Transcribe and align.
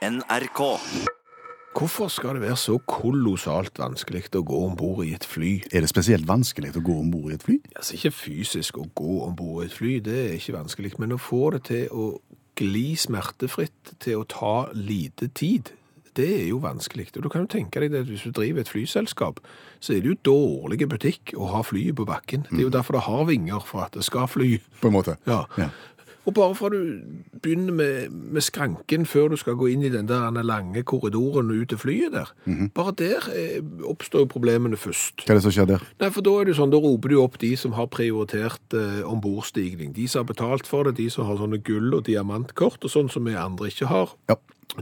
NRK. 0.00 0.60
Hvorfor 1.76 2.08
skal 2.08 2.34
det 2.34 2.40
være 2.42 2.56
så 2.56 2.78
kolossalt 2.88 3.76
vanskelig 3.78 4.30
å 4.38 4.40
gå 4.48 4.60
om 4.64 4.72
bord 4.76 5.02
i 5.04 5.12
et 5.12 5.26
fly? 5.28 5.58
Er 5.68 5.84
det 5.84 5.90
spesielt 5.92 6.24
vanskelig 6.28 6.72
å 6.72 6.82
gå 6.84 6.94
om 7.02 7.10
bord 7.12 7.34
i 7.34 7.36
et 7.36 7.44
fly? 7.44 7.58
Altså 7.76 7.98
Ikke 7.98 8.14
fysisk 8.16 8.78
å 8.80 8.86
gå 8.96 9.18
om 9.26 9.34
bord 9.36 9.66
i 9.66 9.68
et 9.68 9.76
fly, 9.76 9.98
det 10.04 10.16
er 10.22 10.38
ikke 10.38 10.56
vanskelig, 10.56 10.94
men 11.02 11.12
å 11.12 11.20
få 11.20 11.50
det 11.52 11.66
til 11.68 11.92
å 11.92 12.06
gli 12.60 12.94
smertefritt 12.96 13.92
til 14.00 14.22
å 14.22 14.24
ta 14.28 14.54
lite 14.72 15.28
tid, 15.36 15.74
det 16.16 16.26
er 16.40 16.48
jo 16.48 16.62
vanskelig. 16.64 17.10
Og 17.16 17.22
du 17.24 17.28
kan 17.32 17.44
jo 17.44 17.52
tenke 17.52 17.84
deg 17.84 17.92
det 17.92 18.02
at 18.02 18.08
hvis 18.10 18.24
du 18.26 18.32
driver 18.34 18.64
et 18.64 18.72
flyselskap, 18.72 19.38
så 19.84 19.94
er 19.94 20.00
det 20.02 20.10
jo 20.10 20.18
dårlig 20.32 20.88
butikk 20.90 21.36
å 21.36 21.52
ha 21.52 21.60
flyet 21.64 22.00
på 22.00 22.08
bakken. 22.08 22.48
Det 22.48 22.58
er 22.58 22.66
jo 22.66 22.72
derfor 22.72 22.96
det 22.98 23.06
har 23.06 23.28
vinger, 23.28 23.62
for 23.68 23.84
at 23.84 23.94
det 23.94 24.04
skal 24.08 24.26
fly. 24.32 24.56
På 24.80 24.90
en 24.90 24.96
måte. 24.96 25.20
Ja. 25.28 25.44
Ja. 25.60 25.70
Og 26.28 26.34
bare 26.36 26.54
fra 26.54 26.68
du 26.68 27.00
begynner 27.42 27.72
med, 27.72 28.10
med 28.12 28.44
skranken 28.44 29.06
før 29.08 29.30
du 29.32 29.38
skal 29.40 29.56
gå 29.56 29.70
inn 29.72 29.84
i 29.86 29.92
den 29.92 30.08
der 30.10 30.30
lange 30.44 30.82
korridoren 30.84 31.48
og 31.50 31.62
ut 31.62 31.72
til 31.72 31.80
flyet 31.80 32.12
der, 32.12 32.32
bare 32.76 32.92
der 32.98 33.24
eh, 33.32 33.62
oppstår 33.88 34.26
jo 34.26 34.30
problemene 34.34 34.76
først. 34.76 35.24
Hva 35.24 35.32
er 35.32 35.40
det 35.40 35.46
som 35.46 35.54
skjer 35.56 35.70
der? 35.72 35.86
Nei, 36.02 36.10
for 36.12 36.26
da 36.26 36.34
er 36.40 36.50
det 36.50 36.58
sånn, 36.60 36.72
da 36.74 36.80
roper 36.82 37.14
du 37.14 37.18
opp 37.22 37.40
de 37.40 37.54
som 37.56 37.72
har 37.78 37.88
prioritert 37.92 38.76
eh, 38.76 39.00
ombordstigning. 39.08 39.94
De 39.96 40.06
som 40.08 40.22
har 40.24 40.30
betalt 40.34 40.68
for 40.68 40.86
det, 40.88 40.98
de 41.00 41.08
som 41.12 41.24
har 41.28 41.40
sånne 41.40 41.62
gull- 41.64 41.96
og 41.96 42.04
diamantkort, 42.08 42.84
og 42.84 42.92
sånn 42.92 43.08
som 43.12 43.24
vi 43.24 43.36
andre 43.40 43.72
ikke 43.72 43.88
har. 43.90 44.12
Ja. 44.30 44.36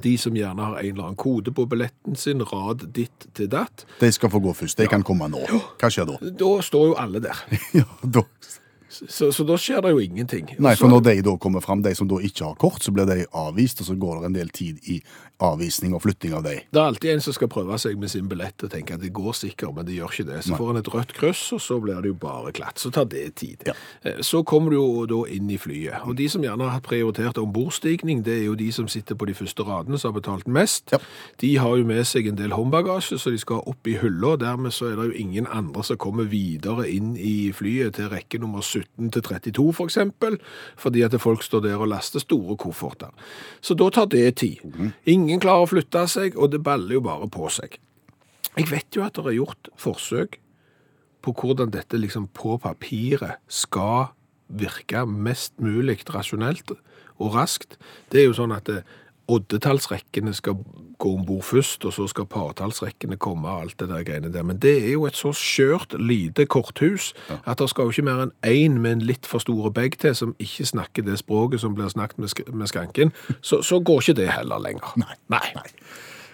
De 0.04 0.18
som 0.20 0.36
gjerne 0.36 0.60
har 0.60 0.76
en 0.82 0.90
eller 0.90 1.06
annen 1.06 1.16
kode 1.16 1.54
på 1.54 1.64
billetten 1.70 2.16
sin, 2.18 2.42
rad 2.44 2.82
ditt 2.94 3.28
til 3.38 3.48
datt. 3.48 3.86
De 4.02 4.10
skal 4.12 4.28
få 4.34 4.42
gå 4.44 4.52
først. 4.58 4.82
De 4.82 4.88
kan 4.90 5.06
komme 5.06 5.30
nå. 5.32 5.40
Hva 5.80 5.88
skjer 5.92 6.10
da? 6.10 6.18
Da 6.42 6.50
står 6.66 6.90
jo 6.90 6.98
alle 7.00 7.22
der. 7.24 7.44
Ja, 7.78 7.86
da. 8.04 8.26
Så, 8.88 9.28
så 9.32 9.44
da 9.44 9.56
skjer 9.60 9.82
det 9.84 9.90
jo 9.92 10.00
ingenting. 10.00 10.54
Nei, 10.58 10.74
for 10.80 10.88
når 10.88 11.02
de 11.04 11.16
da 11.26 11.34
kommer 11.36 11.60
fram, 11.60 11.82
de 11.84 11.92
som 11.94 12.08
da 12.08 12.16
ikke 12.24 12.46
har 12.46 12.54
kort, 12.60 12.80
så 12.82 12.92
blir 12.94 13.04
de 13.08 13.26
avvist, 13.36 13.82
og 13.82 13.86
så 13.90 13.96
går 14.00 14.20
det 14.22 14.30
en 14.30 14.38
del 14.38 14.48
tid 14.54 14.78
i 14.88 14.98
avvisning 15.44 15.92
og 15.94 16.02
flytting 16.02 16.32
av 16.34 16.42
de. 16.42 16.54
Det 16.72 16.80
er 16.80 16.88
alltid 16.88 17.12
en 17.12 17.20
som 17.22 17.34
skal 17.36 17.50
prøve 17.52 17.76
seg 17.78 17.98
med 18.00 18.10
sin 18.10 18.26
billett 18.30 18.64
og 18.64 18.72
tenke 18.72 18.96
at 18.96 19.02
det 19.04 19.12
går 19.14 19.36
sikkert, 19.38 19.74
men 19.76 19.86
det 19.86 19.98
gjør 19.98 20.14
ikke 20.14 20.26
det. 20.30 20.38
Så 20.48 20.56
får 20.58 20.72
han 20.72 20.80
et 20.80 20.90
rødt 20.94 21.12
kryss, 21.14 21.42
og 21.54 21.60
så 21.62 21.78
blir 21.84 22.00
det 22.02 22.10
jo 22.10 22.16
bare 22.18 22.50
glatt. 22.56 22.80
Så 22.80 22.90
tar 22.94 23.06
det 23.12 23.26
tid. 23.38 23.62
Ja. 23.68 23.76
Eh, 24.02 24.18
Så 24.24 24.42
kommer 24.42 24.70
du 24.72 24.76
jo 24.80 25.06
da 25.06 25.20
inn 25.30 25.50
i 25.50 25.58
flyet. 25.60 26.00
Og 26.08 26.16
de 26.18 26.26
som 26.28 26.42
gjerne 26.42 26.70
har 26.72 26.80
prioritert 26.80 27.38
ombordstigning, 27.38 28.24
det 28.26 28.38
er 28.40 28.44
jo 28.48 28.56
de 28.58 28.70
som 28.72 28.88
sitter 28.88 29.14
på 29.14 29.28
de 29.28 29.36
første 29.36 29.62
radene 29.68 29.98
som 30.00 30.12
har 30.12 30.20
betalt 30.20 30.48
mest. 30.48 30.90
Ja. 30.92 30.98
De 31.38 31.52
har 31.60 31.76
jo 31.76 31.84
med 31.86 32.02
seg 32.08 32.26
en 32.32 32.40
del 32.40 32.56
håndbagasje, 32.56 33.20
så 33.20 33.30
de 33.30 33.38
skal 33.38 33.62
opp 33.68 33.86
i 33.86 33.98
hylla. 34.00 34.34
Dermed 34.40 34.72
så 34.74 34.90
er 34.90 34.96
det 34.98 35.10
jo 35.12 35.20
ingen 35.22 35.46
andre 35.46 35.84
som 35.84 36.00
kommer 36.00 36.24
videre 36.24 36.88
inn 36.90 37.14
i 37.16 37.52
flyet 37.54 37.94
til 38.00 38.10
rekke 38.10 38.40
nummer 38.42 38.64
17 38.64 38.87
til 39.14 39.22
32 39.22 39.72
for 39.76 39.86
eksempel, 39.86 40.38
fordi 40.76 41.04
at 41.06 41.14
folk 41.20 41.42
står 41.42 41.60
der 41.66 41.78
og 41.78 41.90
laster 41.92 42.22
store 42.22 42.56
kofferter. 42.56 43.12
Så 43.60 43.74
da 43.78 43.90
tar 43.94 44.10
det 44.10 44.36
tid. 44.42 44.64
Ingen 45.06 45.40
klarer 45.40 45.66
å 45.66 45.70
flytte 45.70 46.06
seg, 46.10 46.36
og 46.36 46.52
det 46.52 46.64
baller 46.66 46.98
jo 46.98 47.04
bare 47.06 47.28
på 47.30 47.50
seg. 47.52 47.78
Jeg 48.58 48.70
vet 48.72 48.96
jo 48.96 49.04
at 49.06 49.14
det 49.14 49.26
er 49.26 49.38
gjort 49.38 49.70
forsøk 49.78 50.40
på 51.22 51.34
hvordan 51.34 51.70
dette 51.74 51.98
liksom 51.98 52.28
på 52.34 52.56
papiret 52.62 53.38
skal 53.46 54.10
virke 54.48 55.04
mest 55.06 55.58
mulig 55.60 56.00
rasjonelt 56.10 56.72
og 57.18 57.34
raskt. 57.34 57.76
Det 58.10 58.22
er 58.22 58.28
jo 58.30 58.36
sånn 58.38 58.54
at 58.54 58.70
eh, 58.72 58.86
oddetallsrekkene 59.28 60.32
skal 60.34 60.58
gå 60.98 61.12
om 61.14 61.24
bord 61.26 61.44
først, 61.46 61.84
og 61.86 61.92
så 61.94 62.06
skal 62.10 62.26
partallsrekkene 62.26 63.16
komme 63.16 63.48
og 63.48 63.62
alt 63.62 63.78
det 63.80 63.88
der 63.90 64.04
greiene 64.06 64.32
der. 64.34 64.42
Men 64.42 64.58
det 64.62 64.74
er 64.82 64.92
jo 64.92 65.06
et 65.06 65.16
så 65.16 65.32
skjørt, 65.36 65.94
lite 65.98 66.46
korthus 66.46 67.12
at 67.46 67.58
det 67.58 67.70
skal 67.70 67.86
jo 67.86 67.94
ikke 67.94 68.06
mer 68.08 68.24
enn 68.26 68.34
én 68.46 68.78
med 68.82 68.96
en 68.96 69.06
litt 69.06 69.26
for 69.26 69.42
store 69.42 69.70
bag 69.74 69.98
til 70.02 70.16
som 70.18 70.34
ikke 70.42 70.66
snakker 70.66 71.06
det 71.06 71.18
språket 71.22 71.62
som 71.62 71.76
blir 71.78 71.90
snakket 71.92 72.18
med, 72.18 72.32
sk 72.32 72.44
med 72.52 72.70
skranken. 72.70 73.12
Så, 73.40 73.62
så 73.62 73.80
går 73.80 74.02
ikke 74.02 74.20
det 74.22 74.30
heller 74.32 74.62
lenger. 74.62 74.94
Nei. 74.98 75.14
Nei. 75.30 75.68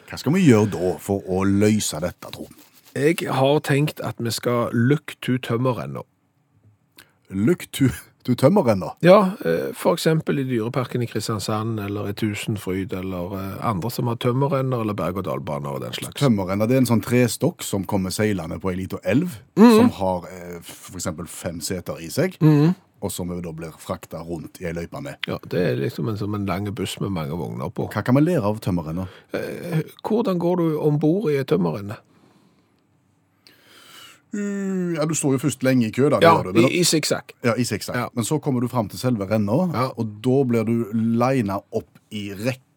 Hva 0.08 0.20
skal 0.20 0.36
vi 0.36 0.44
gjøre 0.46 0.70
da 0.72 0.94
for 1.02 1.24
å 1.28 1.44
løse 1.48 2.00
dette, 2.00 2.32
tro? 2.32 2.48
Jeg 2.94 3.26
har 3.26 3.60
tenkt 3.66 4.00
at 4.00 4.20
vi 4.22 4.30
skal 4.30 4.70
look 4.72 5.16
to 5.24 5.36
tømmerrenna. 5.42 6.04
Look 7.34 7.66
to, 7.72 7.88
to 8.24 8.34
tømmerrenna. 8.38 8.92
Ja, 9.04 9.18
f.eks. 9.40 9.78
for 9.80 9.98
eksempel 9.98 10.40
i 10.40 10.46
dyreparken 10.48 11.04
i 11.04 11.08
Kristiansand, 11.10 11.80
eller 11.80 12.08
i 12.10 12.14
Tusenfryd, 12.16 12.94
eller 12.96 13.34
eh, 13.38 13.66
andre 13.68 13.90
som 13.92 14.08
har 14.10 14.16
tømmerrenner, 14.22 14.84
eller 14.84 14.96
berg-og-dal-baner 14.98 15.76
og 15.76 15.84
den 15.84 15.96
slags. 15.96 16.16
Tømmerrenner 16.20 16.70
det 16.70 16.78
er 16.78 16.84
en 16.84 16.90
sånn 16.94 17.04
trestokk 17.04 17.64
som 17.66 17.84
kommer 17.88 18.14
seilende 18.14 18.58
på 18.62 18.72
ei 18.72 18.78
lita 18.84 19.00
elv, 19.04 19.36
som 19.58 19.92
har 20.00 20.26
f.eks. 20.30 20.72
for 20.94 21.00
eksempel 21.00 21.28
fem 21.30 21.60
seter 21.64 22.00
i 22.00 22.08
seg, 22.12 22.38
og 23.04 23.12
som 23.12 23.28
da 23.28 23.52
blir 23.52 23.74
frakta 23.80 24.22
rundt 24.24 24.62
i 24.62 24.68
ei 24.70 24.72
løype 24.76 25.00
med. 25.04 25.18
Ja, 25.28 25.36
det 25.50 25.60
er 25.60 25.76
liksom 25.82 26.08
en, 26.08 26.16
som 26.20 26.34
en 26.36 26.46
lang 26.48 26.70
buss 26.72 26.96
med 27.02 27.12
mange 27.12 27.36
vogner 27.36 27.68
på. 27.74 27.90
Hva 27.92 28.04
kan 28.06 28.16
vi 28.16 28.24
lære 28.24 28.48
av 28.48 28.62
tømmerrenner? 28.64 29.10
Hvordan 30.00 30.40
går 30.40 30.62
du 30.62 30.66
om 30.80 30.96
bord 31.02 31.28
i 31.32 31.36
et 31.42 31.50
tømmerrenne? 31.52 32.00
Uh, 34.34 34.94
ja, 34.96 35.04
Du 35.06 35.14
står 35.14 35.36
jo 35.36 35.38
først 35.46 35.62
lenge 35.62 35.86
i 35.86 35.92
kø, 35.94 36.08
da. 36.10 36.18
Ja, 36.24 36.34
du, 36.42 36.58
i, 36.58 36.80
i 36.80 36.84
sikksakk. 36.84 37.36
Ja, 37.46 37.54
i 37.54 37.64
sikksakk. 37.68 37.96
Ja. 37.96 38.08
Men 38.14 38.24
så 38.26 38.40
kommer 38.42 38.60
du 38.64 38.68
fram 38.68 38.88
til 38.90 38.98
selve 38.98 39.28
renna, 39.30 39.60
Ja. 39.72 39.86
og 39.96 40.16
da 40.24 40.38
blir 40.50 40.64
du 40.66 40.90
lina 40.94 41.60
opp 41.72 41.90
i 42.10 42.32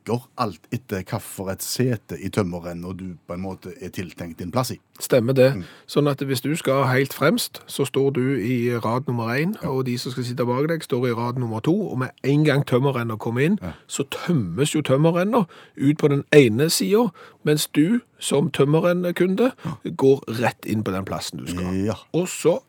rekker, 0.07 0.27
alt 0.37 0.59
etter 0.71 1.03
hvilket 1.03 1.61
sete 1.63 2.17
i 2.19 2.29
tømmerrenna 2.29 2.93
du 2.93 3.17
på 3.27 3.33
en 3.33 3.41
måte 3.41 3.73
er 3.81 3.89
tiltenkt 3.89 4.39
din 4.39 4.51
plass 4.51 4.71
i. 4.71 4.79
Stemmer 4.99 5.33
det. 5.33 5.65
Sånn 5.87 6.07
at 6.07 6.21
hvis 6.21 6.41
du 6.41 6.55
skal 6.55 6.87
helt 6.87 7.13
fremst, 7.13 7.61
så 7.67 7.85
står 7.85 8.11
du 8.15 8.21
i 8.39 8.75
rad 8.77 9.07
nummer 9.07 9.35
én, 9.35 9.55
og 9.63 9.85
de 9.85 9.97
som 9.97 10.11
skal 10.11 10.25
sitte 10.25 10.45
bak 10.45 10.67
deg, 10.69 10.83
står 10.83 11.07
i 11.07 11.13
rad 11.13 11.37
nummer 11.37 11.59
to. 11.59 11.75
Og 11.91 11.99
med 11.99 12.09
en 12.23 12.43
gang 12.43 12.65
tømmerrenna 12.65 13.17
kommer 13.17 13.41
inn, 13.41 13.59
så 13.87 14.03
tømmes 14.11 14.73
jo 14.75 14.81
tømmerrenna 14.81 15.45
ut 15.77 15.97
på 15.97 16.07
den 16.07 16.23
ene 16.33 16.69
sida, 16.69 17.09
mens 17.43 17.67
du 17.67 17.99
som 18.19 18.49
tømmerrennekunde 18.51 19.51
går 19.97 20.25
rett 20.41 20.65
inn 20.65 20.83
på 20.83 20.91
den 20.91 21.05
plassen 21.05 21.43
du 21.43 21.51
skal. 21.51 21.75
Ja. 21.85 21.99
Og 22.13 22.27
så, 22.27 22.59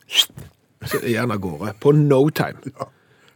så 0.84 1.00
er 1.02 1.22
han 1.22 1.32
av 1.32 1.40
gårde. 1.42 1.74
På 1.80 1.92
no 1.96 2.28
time. 2.28 2.60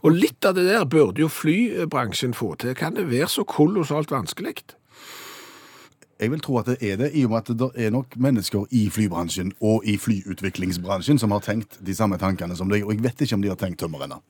Og 0.02 0.16
litt 0.16 0.44
av 0.44 0.56
det 0.58 0.66
der 0.66 0.84
burde 0.84 1.22
jo 1.22 1.28
flybransjen 1.30 2.34
få 2.34 2.54
til. 2.58 2.74
Kan 2.78 2.96
det 2.98 3.08
være 3.10 3.28
så 3.30 3.44
kolossalt 3.46 4.10
vanskelig? 4.10 4.64
Jeg 6.22 6.30
vil 6.30 6.42
tro 6.42 6.58
at 6.60 6.68
det 6.70 6.76
er 6.86 6.98
det, 7.00 7.10
i 7.18 7.24
og 7.26 7.32
med 7.32 7.42
at 7.42 7.54
det 7.58 7.70
er 7.86 7.94
nok 7.94 8.14
mennesker 8.18 8.66
i 8.70 8.84
flybransjen 8.94 9.54
og 9.60 9.86
i 9.86 9.96
flyutviklingsbransjen 9.98 11.18
som 11.18 11.34
har 11.34 11.42
tenkt 11.42 11.80
de 11.82 11.94
samme 11.98 12.18
tankene 12.18 12.54
som 12.58 12.70
deg, 12.70 12.84
og 12.86 12.94
jeg 12.94 13.02
vet 13.02 13.24
ikke 13.24 13.38
om 13.38 13.42
de 13.42 13.50
har 13.50 13.58
tenkt 13.58 13.80
tømmer 13.82 14.06
ennå. 14.06 14.20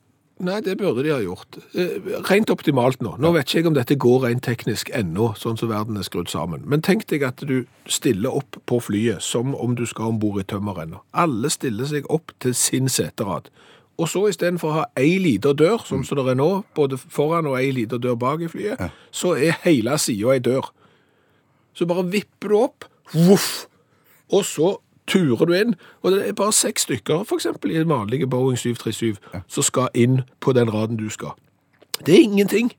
Nei, 0.41 0.57
det 0.65 0.79
burde 0.79 1.03
de 1.05 1.11
ha 1.13 1.19
gjort. 1.21 1.59
Eh, 1.77 1.99
Rent 2.25 2.49
optimalt 2.49 3.03
nå. 3.05 3.13
Nå 3.21 3.31
vet 3.35 3.45
ikke 3.45 3.59
jeg 3.59 3.69
om 3.69 3.75
dette 3.77 3.97
går 4.01 4.23
rent 4.25 4.41
teknisk 4.43 4.89
ennå, 4.97 5.29
sånn 5.37 5.59
som 5.61 5.69
verden 5.69 5.99
er 6.01 6.07
skrudd 6.07 6.31
sammen. 6.31 6.63
Men 6.65 6.81
tenk 6.81 7.05
deg 7.11 7.21
at 7.27 7.43
du 7.45 7.67
stiller 7.85 8.33
opp 8.41 8.57
på 8.69 8.79
flyet 8.81 9.21
som 9.21 9.53
om 9.53 9.77
du 9.77 9.85
skal 9.85 10.09
ombord 10.15 10.41
i 10.41 10.47
tømmerrenna. 10.49 11.03
Alle 11.13 11.53
stiller 11.53 11.85
seg 11.91 12.09
opp 12.11 12.33
til 12.43 12.57
sin 12.57 12.89
seterad. 12.89 13.51
Og 13.97 14.09
så 14.09 14.23
istedenfor 14.31 14.69
å 14.69 14.77
ha 14.79 14.85
ei 14.97 15.19
lita 15.21 15.53
dør, 15.53 15.83
som 15.85 16.01
det 16.01 16.23
er 16.31 16.37
nå, 16.39 16.63
både 16.75 16.97
foran 16.97 17.47
og 17.49 17.59
ei 17.59 17.69
lita 17.71 17.99
dør 18.01 18.15
bak 18.17 18.41
i 18.41 18.49
flyet, 18.49 18.81
så 19.13 19.35
er 19.37 19.59
hele 19.67 19.97
sida 20.01 20.33
ei 20.33 20.41
dør. 20.41 20.71
Så 21.73 21.85
bare 21.89 22.05
vipper 22.09 22.49
du 22.49 22.57
opp, 22.57 22.87
voff, 23.13 23.67
og 24.33 24.45
så 24.45 24.75
turer 25.09 25.45
du 25.45 25.53
inn. 25.53 25.75
Og 26.01 26.13
det 26.13 26.27
er 26.27 26.37
bare 26.37 26.55
seks 26.55 26.87
stykker, 26.87 27.25
eksempel 27.35 27.73
i 27.73 27.81
en 27.81 27.89
vanlig 27.89 28.23
Boeing 28.29 28.57
737, 28.57 29.19
som 29.47 29.65
skal 29.65 29.91
inn 29.93 30.23
på 30.41 30.53
den 30.57 30.73
raden 30.73 30.97
du 30.97 31.09
skal. 31.13 31.37
Det 32.05 32.15
er 32.15 32.25
ingenting. 32.25 32.73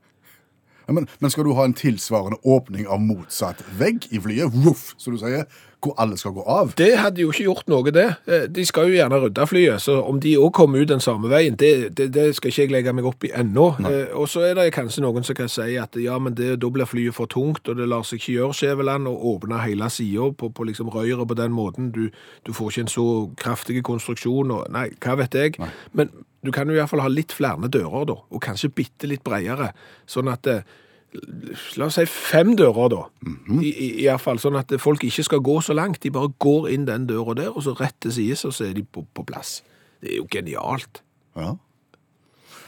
Ja, 0.87 0.93
men, 0.93 1.07
men 1.19 1.31
skal 1.31 1.47
du 1.47 1.55
ha 1.57 1.65
en 1.65 1.73
tilsvarende 1.73 2.37
åpning 2.43 2.85
av 2.87 3.01
motsatt 3.01 3.63
vegg 3.79 4.05
i 4.11 4.19
flyet, 4.21 4.53
voff, 4.65 4.91
som 5.01 5.15
du 5.15 5.21
sier, 5.21 5.47
hvor 5.85 5.95
alle 6.01 6.17
skal 6.17 6.33
gå 6.35 6.43
av? 6.49 6.73
Det 6.79 6.89
hadde 6.99 7.21
jo 7.23 7.31
ikke 7.31 7.45
gjort 7.47 7.69
noe, 7.71 7.93
det. 7.95 8.05
Eh, 8.27 8.45
De 8.51 8.65
skal 8.65 8.89
jo 8.89 8.97
gjerne 8.97 9.19
rydde 9.23 9.45
flyet, 9.47 9.81
så 9.83 9.99
om 10.03 10.19
de 10.23 10.35
òg 10.41 10.51
kommer 10.57 10.81
ut 10.83 10.89
den 10.91 11.03
samme 11.03 11.29
veien, 11.31 11.55
det, 11.61 11.93
det, 11.97 12.09
det 12.15 12.27
skal 12.37 12.51
ikke 12.51 12.65
jeg 12.65 12.73
legge 12.73 12.93
meg 12.97 13.05
opp 13.09 13.23
i 13.27 13.31
ennå. 13.37 13.67
Eh, 13.85 14.13
Og 14.17 14.27
så 14.31 14.43
er 14.49 14.55
det 14.59 14.67
kanskje 14.75 15.05
noen 15.05 15.23
som 15.27 15.37
kan 15.37 15.49
si 15.51 15.77
at 15.81 15.95
ja, 16.01 16.17
men 16.19 16.35
det, 16.37 16.55
da 16.63 16.69
blir 16.73 16.89
flyet 16.89 17.15
for 17.17 17.29
tungt, 17.31 17.67
og 17.69 17.77
det 17.79 17.87
lar 17.91 18.03
seg 18.07 18.19
ikke 18.21 18.37
gjøre, 18.39 18.57
Skjæveland, 18.59 19.07
å 19.11 19.15
åpne 19.35 19.61
hele 19.65 19.89
sida 19.93 20.31
på, 20.37 20.49
på 20.55 20.67
liksom 20.69 20.89
røret 20.93 21.27
på 21.29 21.37
den 21.37 21.51
måten. 21.55 21.91
Du, 21.95 22.09
du 22.45 22.53
får 22.53 22.71
ikke 22.73 22.85
en 22.87 22.93
så 22.95 23.07
kraftig 23.37 23.83
konstruksjon, 23.85 24.51
og 24.51 24.71
nei, 24.73 24.89
hva 25.03 25.17
vet 25.21 25.35
jeg. 25.37 25.59
Men 25.93 26.09
du 26.45 26.51
kan 26.53 26.69
jo 26.69 26.75
iallfall 26.77 27.01
ha 27.01 27.09
litt 27.09 27.33
flere 27.33 27.69
dører, 27.73 28.05
da, 28.11 28.15
og 28.29 28.41
kanskje 28.43 28.69
bitte 28.77 29.07
litt 29.09 29.23
bredere, 29.25 29.71
sånn 30.09 30.29
at 30.29 30.45
eh, 30.51 30.65
La 31.79 31.87
oss 31.87 31.95
si 31.95 32.03
fem 32.09 32.55
dører, 32.59 32.89
da. 32.91 33.03
I, 33.61 33.69
i, 33.69 33.89
i 34.03 34.07
hvert 34.07 34.23
fall, 34.23 34.39
Sånn 34.41 34.57
at 34.59 34.73
folk 34.83 35.03
ikke 35.07 35.23
skal 35.23 35.43
gå 35.45 35.59
så 35.63 35.75
langt. 35.77 36.01
De 36.03 36.11
bare 36.11 36.33
går 36.43 36.67
inn 36.73 36.87
den 36.89 37.07
døra 37.07 37.37
der, 37.37 37.53
og 37.53 37.63
så 37.63 37.75
rett 37.79 37.95
til 38.03 38.11
sides, 38.15 38.43
og 38.47 38.55
så 38.57 38.69
er 38.69 38.75
de 38.75 38.83
på, 38.83 39.05
på 39.15 39.23
plass. 39.27 39.61
Det 40.03 40.11
er 40.11 40.19
jo 40.19 40.27
genialt. 40.31 41.03
Ja. 41.37 41.55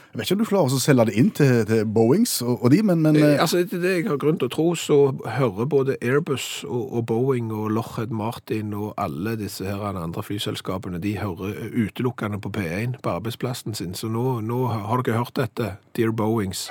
Jeg 0.08 0.18
vet 0.18 0.24
ikke 0.24 0.34
om 0.34 0.40
du 0.40 0.48
klarer 0.48 0.72
å 0.72 0.78
selge 0.80 1.04
det 1.10 1.14
inn 1.20 1.28
til, 1.36 1.66
til 1.68 1.82
Boeings 1.92 2.38
og, 2.40 2.62
og 2.64 2.72
de, 2.72 2.78
men, 2.82 3.02
men 3.04 3.18
Eh, 3.18 3.34
eh, 3.34 3.42
altså, 3.44 3.60
Etter 3.60 3.82
det 3.82 3.90
jeg 3.92 4.06
har 4.08 4.16
grunn 4.18 4.38
til 4.40 4.48
å 4.48 4.54
tro, 4.54 4.64
så 4.74 4.96
hører 5.36 5.68
både 5.68 5.98
Airbus 6.00 6.64
og, 6.64 6.86
og 6.96 7.04
Boeing 7.10 7.52
og 7.52 7.68
Lockheed 7.76 8.14
Martin 8.16 8.72
og 8.72 8.94
alle 8.96 9.36
disse 9.36 9.68
her 9.68 9.84
andre 9.92 10.24
flyselskapene, 10.24 10.98
de 11.04 11.18
hører 11.20 11.68
utelukkende 11.76 12.40
på 12.40 12.54
P1 12.56 12.96
på 13.04 13.12
arbeidsplassen 13.18 13.76
sin. 13.76 13.92
Så 13.94 14.08
nå, 14.08 14.40
nå 14.40 14.64
har 14.72 15.04
dere 15.04 15.20
hørt 15.20 15.36
dette, 15.36 15.74
Dear 15.94 16.16
Boeings. 16.16 16.70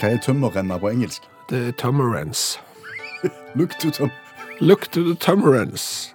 Hva 0.00 0.10
er 0.10 0.18
tømmerrenna 0.18 0.78
på 0.82 0.90
engelsk? 0.90 1.22
Det 1.50 1.60
er 1.68 1.74
tømmerrens. 1.78 2.58
Look 3.58 3.76
to 3.80 3.90
them. 3.90 4.10
Look 4.60 4.88
to 4.92 5.02
the 5.02 5.14
tømmerrens. 5.14 6.14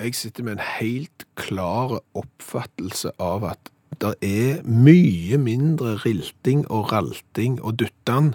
Jeg 0.00 0.14
sitter 0.14 0.44
med 0.44 0.52
en 0.52 0.64
helt 0.80 1.24
klar 1.38 2.00
oppfattelse 2.18 3.12
av 3.22 3.44
at 3.46 3.70
det 4.02 4.16
er 4.26 4.64
mye 4.66 5.38
mindre 5.38 5.94
rilting 6.02 6.64
og 6.70 6.90
ralting 6.92 7.60
og 7.62 7.78
duttan 7.78 8.34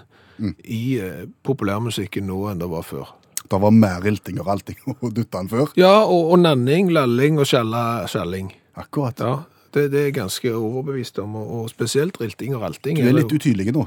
i 0.64 0.98
eh, 1.02 1.26
populærmusikken 1.44 2.28
nå 2.30 2.38
enn 2.48 2.62
det 2.62 2.70
var 2.72 2.86
før. 2.86 3.12
Det 3.48 3.60
var 3.60 3.74
mer 3.74 4.00
rilting 4.04 4.40
og 4.40 4.48
ralting 4.48 4.80
og 5.02 5.12
dyttan 5.16 5.50
før. 5.50 5.70
Ja, 5.78 6.06
og, 6.06 6.32
og 6.32 6.42
nanning, 6.46 6.90
lalling 6.94 7.38
og 7.38 7.46
skjalling. 7.50 8.52
Akkurat. 8.78 9.20
Ja, 9.20 9.36
det, 9.72 9.90
det 9.92 10.00
er 10.00 10.04
jeg 10.08 10.14
ganske 10.20 10.52
overbevist 10.56 11.18
om, 11.22 11.36
og, 11.36 11.50
og 11.62 11.70
spesielt 11.70 12.20
rilting 12.20 12.54
og 12.56 12.62
ralting. 12.62 12.96
Du 13.00 13.08
er 13.08 13.12
litt 13.20 13.30
jo- 13.32 13.38
utydelig 13.40 13.72
nå. 13.74 13.86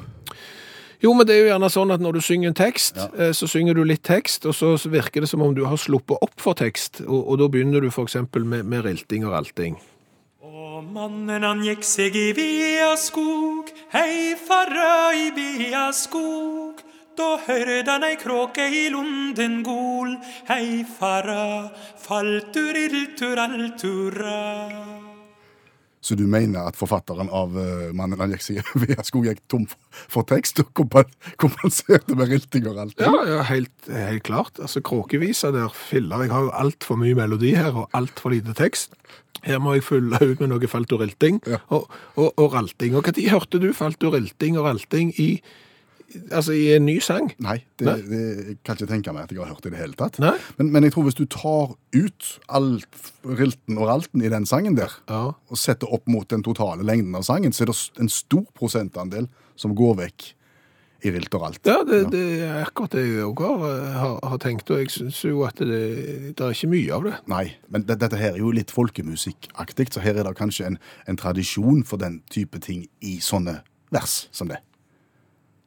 Jo, 1.02 1.14
men 1.18 1.26
det 1.26 1.34
er 1.34 1.40
jo 1.42 1.48
gjerne 1.50 1.70
sånn 1.74 1.92
at 1.96 2.02
når 2.04 2.14
du 2.14 2.22
synger 2.22 2.52
en 2.52 2.54
tekst, 2.60 2.96
Ja. 3.00 3.08
eh, 3.18 3.32
så 3.34 3.48
synger 3.50 3.74
du 3.74 3.84
litt 3.84 4.04
tekst, 4.06 4.46
og 4.46 4.54
så 4.54 4.76
virker 4.86 5.22
det 5.26 5.30
som 5.32 5.42
om 5.42 5.56
du 5.58 5.64
har 5.66 5.78
sluppet 5.82 6.18
opp 6.22 6.36
for 6.38 6.54
tekst, 6.54 7.02
og, 7.08 7.24
og 7.28 7.40
da 7.42 7.48
begynner 7.50 7.82
du 7.82 7.90
eksempel 8.06 8.46
med, 8.46 8.66
med 8.70 8.86
rilting 8.86 9.26
og 9.26 9.34
ralting. 9.34 9.80
Og 10.46 10.84
mannen 10.94 11.42
han 11.44 11.64
gikk 11.66 11.84
seg 11.84 12.16
i 12.16 12.32
via 12.38 12.94
skog, 13.02 13.70
hei 13.94 14.36
farra 14.38 15.12
i 15.18 15.32
via 15.34 15.88
skog. 15.92 16.82
Da 17.18 17.36
hørte 17.48 17.92
han 17.92 18.06
ei 18.08 18.16
kråke 18.16 18.64
i 18.72 18.86
lunden 18.94 19.64
gol, 19.66 20.14
hei 20.48 20.86
farra, 20.88 21.70
du 22.54 22.62
riltur 22.78 23.38
altura. 23.42 25.11
Så 26.02 26.16
du 26.18 26.24
mener 26.26 26.66
at 26.66 26.78
forfatteren 26.80 27.30
av 27.30 27.54
uh, 27.54 27.92
'Mannen 27.94 28.20
han 28.20 28.34
gikk 28.34 28.42
seg 28.42 28.72
via 28.84 29.04
skog' 29.06 29.28
gikk 29.30 29.42
tom 29.52 29.68
for, 29.70 29.78
for 30.18 30.28
tekst 30.30 30.60
og 30.64 30.72
kompenserte 31.38 32.18
med 32.18 32.32
rilting 32.34 32.66
og 32.72 32.80
ralting? 32.80 33.06
Ja, 33.06 33.38
ja 33.38 33.42
helt, 33.52 33.74
helt 33.86 34.26
klart. 34.26 34.58
Altså, 34.60 34.82
kråkevisa 34.82 35.52
der 35.54 35.70
filler. 35.70 36.26
Jeg 36.26 36.34
har 36.34 36.48
jo 36.50 36.56
altfor 36.58 36.98
mye 36.98 37.18
melodi 37.18 37.54
her, 37.56 37.76
og 37.84 37.90
altfor 37.98 38.34
lite 38.34 38.58
tekst. 38.58 38.98
Her 39.46 39.62
må 39.62 39.74
jeg 39.78 39.86
fylle 39.86 40.18
ut 40.22 40.42
med 40.42 40.52
noe 40.52 40.70
faltorilting 40.70 41.42
Ja. 41.50 41.62
og, 41.70 41.90
og, 42.16 42.34
og 42.38 42.54
ralting. 42.54 42.96
Og 42.98 43.06
når 43.06 43.30
hørte 43.32 43.62
du 43.62 43.72
faltorilting 43.74 44.58
og 44.60 44.68
ralting 44.70 45.14
i, 45.22 45.42
altså, 46.32 46.52
i 46.58 46.68
en 46.76 46.86
ny 46.88 46.98
sang? 47.04 47.30
Nei, 47.44 47.58
det, 47.80 47.86
Nei. 47.88 47.96
det 48.10 48.22
jeg 48.52 48.58
kan 48.68 48.78
ikke 48.80 48.90
tenke 48.92 49.14
meg 49.16 49.24
at 49.28 49.32
jeg 49.36 49.42
har 49.44 49.52
hørt 49.54 49.64
det 49.66 49.72
i 49.72 49.76
det 49.76 49.82
hele 49.84 49.98
tatt. 50.00 50.20
Men, 50.58 50.72
men 50.74 50.84
jeg 50.88 50.96
tror 50.96 51.08
hvis 51.08 51.18
du 51.20 51.26
tar 51.32 51.74
ut 51.96 52.30
alt, 52.50 53.00
rilten 53.26 53.80
og 53.80 53.88
ralten 53.92 54.24
i 54.26 54.32
den 54.34 54.46
sangen 54.50 54.76
der, 54.80 54.94
Ja. 55.12 55.24
og 55.34 55.58
setter 55.60 55.92
opp 55.94 56.08
mot 56.12 56.28
den 56.32 56.44
totale 56.44 56.84
lengden 56.88 57.16
av 57.20 57.24
sangen, 57.28 57.54
så 57.56 57.64
er 57.66 57.72
det 57.74 57.80
en 58.04 58.12
stor 58.12 58.46
prosentandel 58.58 59.28
som 59.60 59.76
går 59.78 59.98
vekk 60.06 60.32
i 61.02 61.10
rilt 61.10 61.34
og 61.34 61.42
ralt. 61.42 61.66
Ja, 61.66 61.80
det, 61.82 62.12
det 62.14 62.20
er 62.46 62.60
akkurat 62.62 62.94
det 62.94 63.02
jeg 63.08 63.24
òg 63.26 63.40
har, 63.42 63.64
har, 63.98 64.12
har 64.22 64.38
tenkt, 64.44 64.70
og 64.70 64.84
jeg 64.84 64.92
syns 64.94 65.18
jo 65.26 65.40
at 65.48 65.58
det, 65.58 65.80
det 66.38 66.44
er 66.46 66.54
ikke 66.54 66.70
mye 66.70 66.92
av 66.94 67.08
det. 67.08 67.14
Nei, 67.32 67.46
men 67.74 67.88
det, 67.90 67.96
dette 68.04 68.20
her 68.22 68.36
er 68.36 68.44
jo 68.44 68.52
litt 68.54 68.70
folkemusikkaktig, 68.70 69.88
så 69.96 70.04
her 70.04 70.20
er 70.22 70.28
det 70.30 70.36
kanskje 70.38 70.68
en, 70.70 70.78
en 71.10 71.18
tradisjon 71.18 71.82
for 71.90 71.98
den 72.02 72.20
type 72.30 72.62
ting 72.62 72.84
i 73.02 73.16
sånne 73.24 73.64
vers 73.92 74.28
som 74.32 74.52
det. 74.54 74.60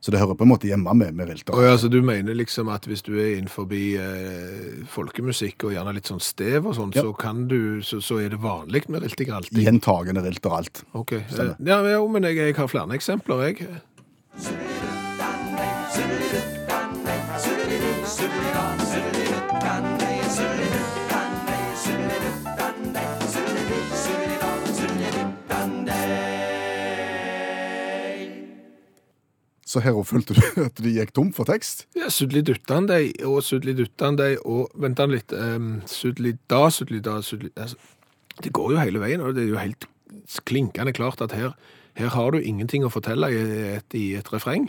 Så 0.05 0.13
det 0.13 0.21
hører 0.21 0.37
på 0.37 0.45
en 0.45 0.51
måte 0.51 0.69
hjemme 0.69 0.93
med, 1.01 1.15
med 1.17 1.31
rilt 1.31 1.49
og 1.49 1.63
ja, 1.65 1.71
altså, 1.73 1.89
Du 1.89 2.03
mener 2.05 2.37
liksom 2.37 2.69
at 2.69 2.85
hvis 2.85 3.01
du 3.07 3.15
er 3.17 3.39
innenfor 3.39 3.65
eh, 3.73 4.83
folkemusikk 4.93 5.65
og 5.65 5.73
gjerne 5.73 5.95
litt 5.97 6.11
sånn 6.13 6.21
stev 6.21 6.69
og 6.69 6.77
sånn, 6.77 6.93
Ja. 6.93 7.07
så, 7.07 7.15
kan 7.17 7.47
du, 7.49 7.81
så, 7.81 8.03
så 8.05 8.21
er 8.21 8.35
det 8.35 8.43
vanlig 8.45 8.85
med 8.93 9.07
rilting 9.07 9.33
alltid? 9.33 9.63
Gjentagende 9.65 10.21
rilt 10.27 10.45
og 10.45 10.59
ralt. 10.59 10.85
Ok, 10.93 11.17
Stemmer. 11.33 11.57
eh, 11.57 11.91
ja, 11.97 12.05
men 12.05 12.29
jeg, 12.29 12.37
jeg 12.37 12.59
har 12.61 12.69
flere 12.69 13.01
eksempler, 13.01 13.47
jeg. 13.49 13.69
Så 29.75 29.83
her 29.83 29.97
følte 30.07 30.37
du 30.37 30.43
at 30.69 30.79
de 30.79 30.93
gikk 30.95 31.11
tom 31.17 31.33
for 31.35 31.49
tekst? 31.51 31.89
Ja, 31.99 32.11
Sudli 32.15 32.45
duttan 32.47 32.87
deg, 32.91 33.17
og 33.27 33.41
sudli 33.43 33.75
duttan 33.75 34.19
deg, 34.21 34.39
og 34.47 34.71
vent 34.79 35.03
litt, 35.11 35.35
um, 35.35 35.81
sudli 35.91 36.37
da, 36.51 36.69
sudli 36.71 37.03
da, 37.03 37.19
sudli 37.27 37.51
altså, 37.59 37.81
Det 38.39 38.53
går 38.55 38.75
jo 38.75 38.83
hele 38.83 39.03
veien, 39.03 39.25
og 39.25 39.35
det 39.35 39.45
er 39.45 39.51
jo 39.51 39.59
helt 39.59 39.89
klinkende 40.47 40.95
klart 40.95 41.23
at 41.25 41.35
her, 41.35 41.57
her 41.99 42.13
har 42.15 42.35
du 42.35 42.39
ingenting 42.39 42.87
å 42.87 42.93
fortelle 42.93 43.31
i 43.35 43.41
et, 43.75 43.97
i 43.99 44.07
et 44.19 44.31
refreng, 44.33 44.69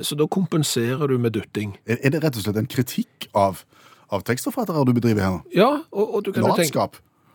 så 0.00 0.16
da 0.16 0.26
kompenserer 0.28 1.08
du 1.08 1.18
med 1.20 1.34
dutting. 1.36 1.74
Er, 1.84 1.98
er 2.00 2.14
det 2.14 2.22
rett 2.24 2.36
og 2.36 2.44
slett 2.44 2.60
en 2.60 2.68
kritikk 2.68 3.28
av, 3.36 3.64
av 4.12 4.24
tekstforfattere 4.28 4.84
du 4.88 4.92
bedriver 4.96 5.24
her 5.24 5.34
nå? 5.38 5.42
Ja, 5.56 5.70
og, 5.92 6.04
og 6.04 6.28
du 6.28 6.32
kan 6.36 6.44
jo 6.44 6.56
tenke... 6.60 6.88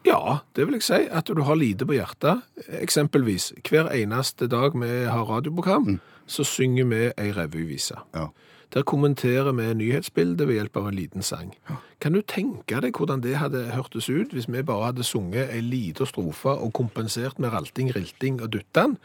Ja, 0.06 0.38
det 0.56 0.68
vil 0.68 0.78
jeg 0.78 0.84
si. 0.84 1.00
At 1.12 1.28
du 1.28 1.42
har 1.44 1.56
lite 1.56 1.86
på 1.88 1.98
hjertet. 1.98 2.44
Eksempelvis, 2.82 3.54
hver 3.70 3.90
eneste 3.92 4.48
dag 4.48 4.76
vi 4.78 4.92
har 5.10 5.26
radioprogram, 5.28 6.00
så 6.28 6.44
synger 6.48 6.86
vi 6.92 7.02
ei 7.18 7.32
revyvise. 7.36 7.98
Ja. 8.16 8.30
Der 8.76 8.84
kommenterer 8.84 9.52
vi 9.56 9.74
nyhetsbildet 9.74 10.48
ved 10.48 10.58
hjelp 10.60 10.78
av 10.78 10.88
en 10.90 10.96
liten 10.96 11.24
sang. 11.24 11.54
Kan 12.04 12.14
du 12.14 12.22
tenke 12.22 12.82
deg 12.84 12.98
hvordan 13.00 13.24
det 13.24 13.38
hadde 13.40 13.70
hørtes 13.72 14.10
ut 14.10 14.34
hvis 14.36 14.50
vi 14.52 14.64
bare 14.64 14.90
hadde 14.92 15.06
sunget 15.08 15.54
ei 15.56 15.62
lita 15.64 16.06
strofe 16.06 16.52
og 16.52 16.74
kompensert 16.76 17.40
med 17.40 17.56
ralting, 17.56 17.94
rilting 17.96 18.42
og 18.44 18.52
duttan? 18.54 18.98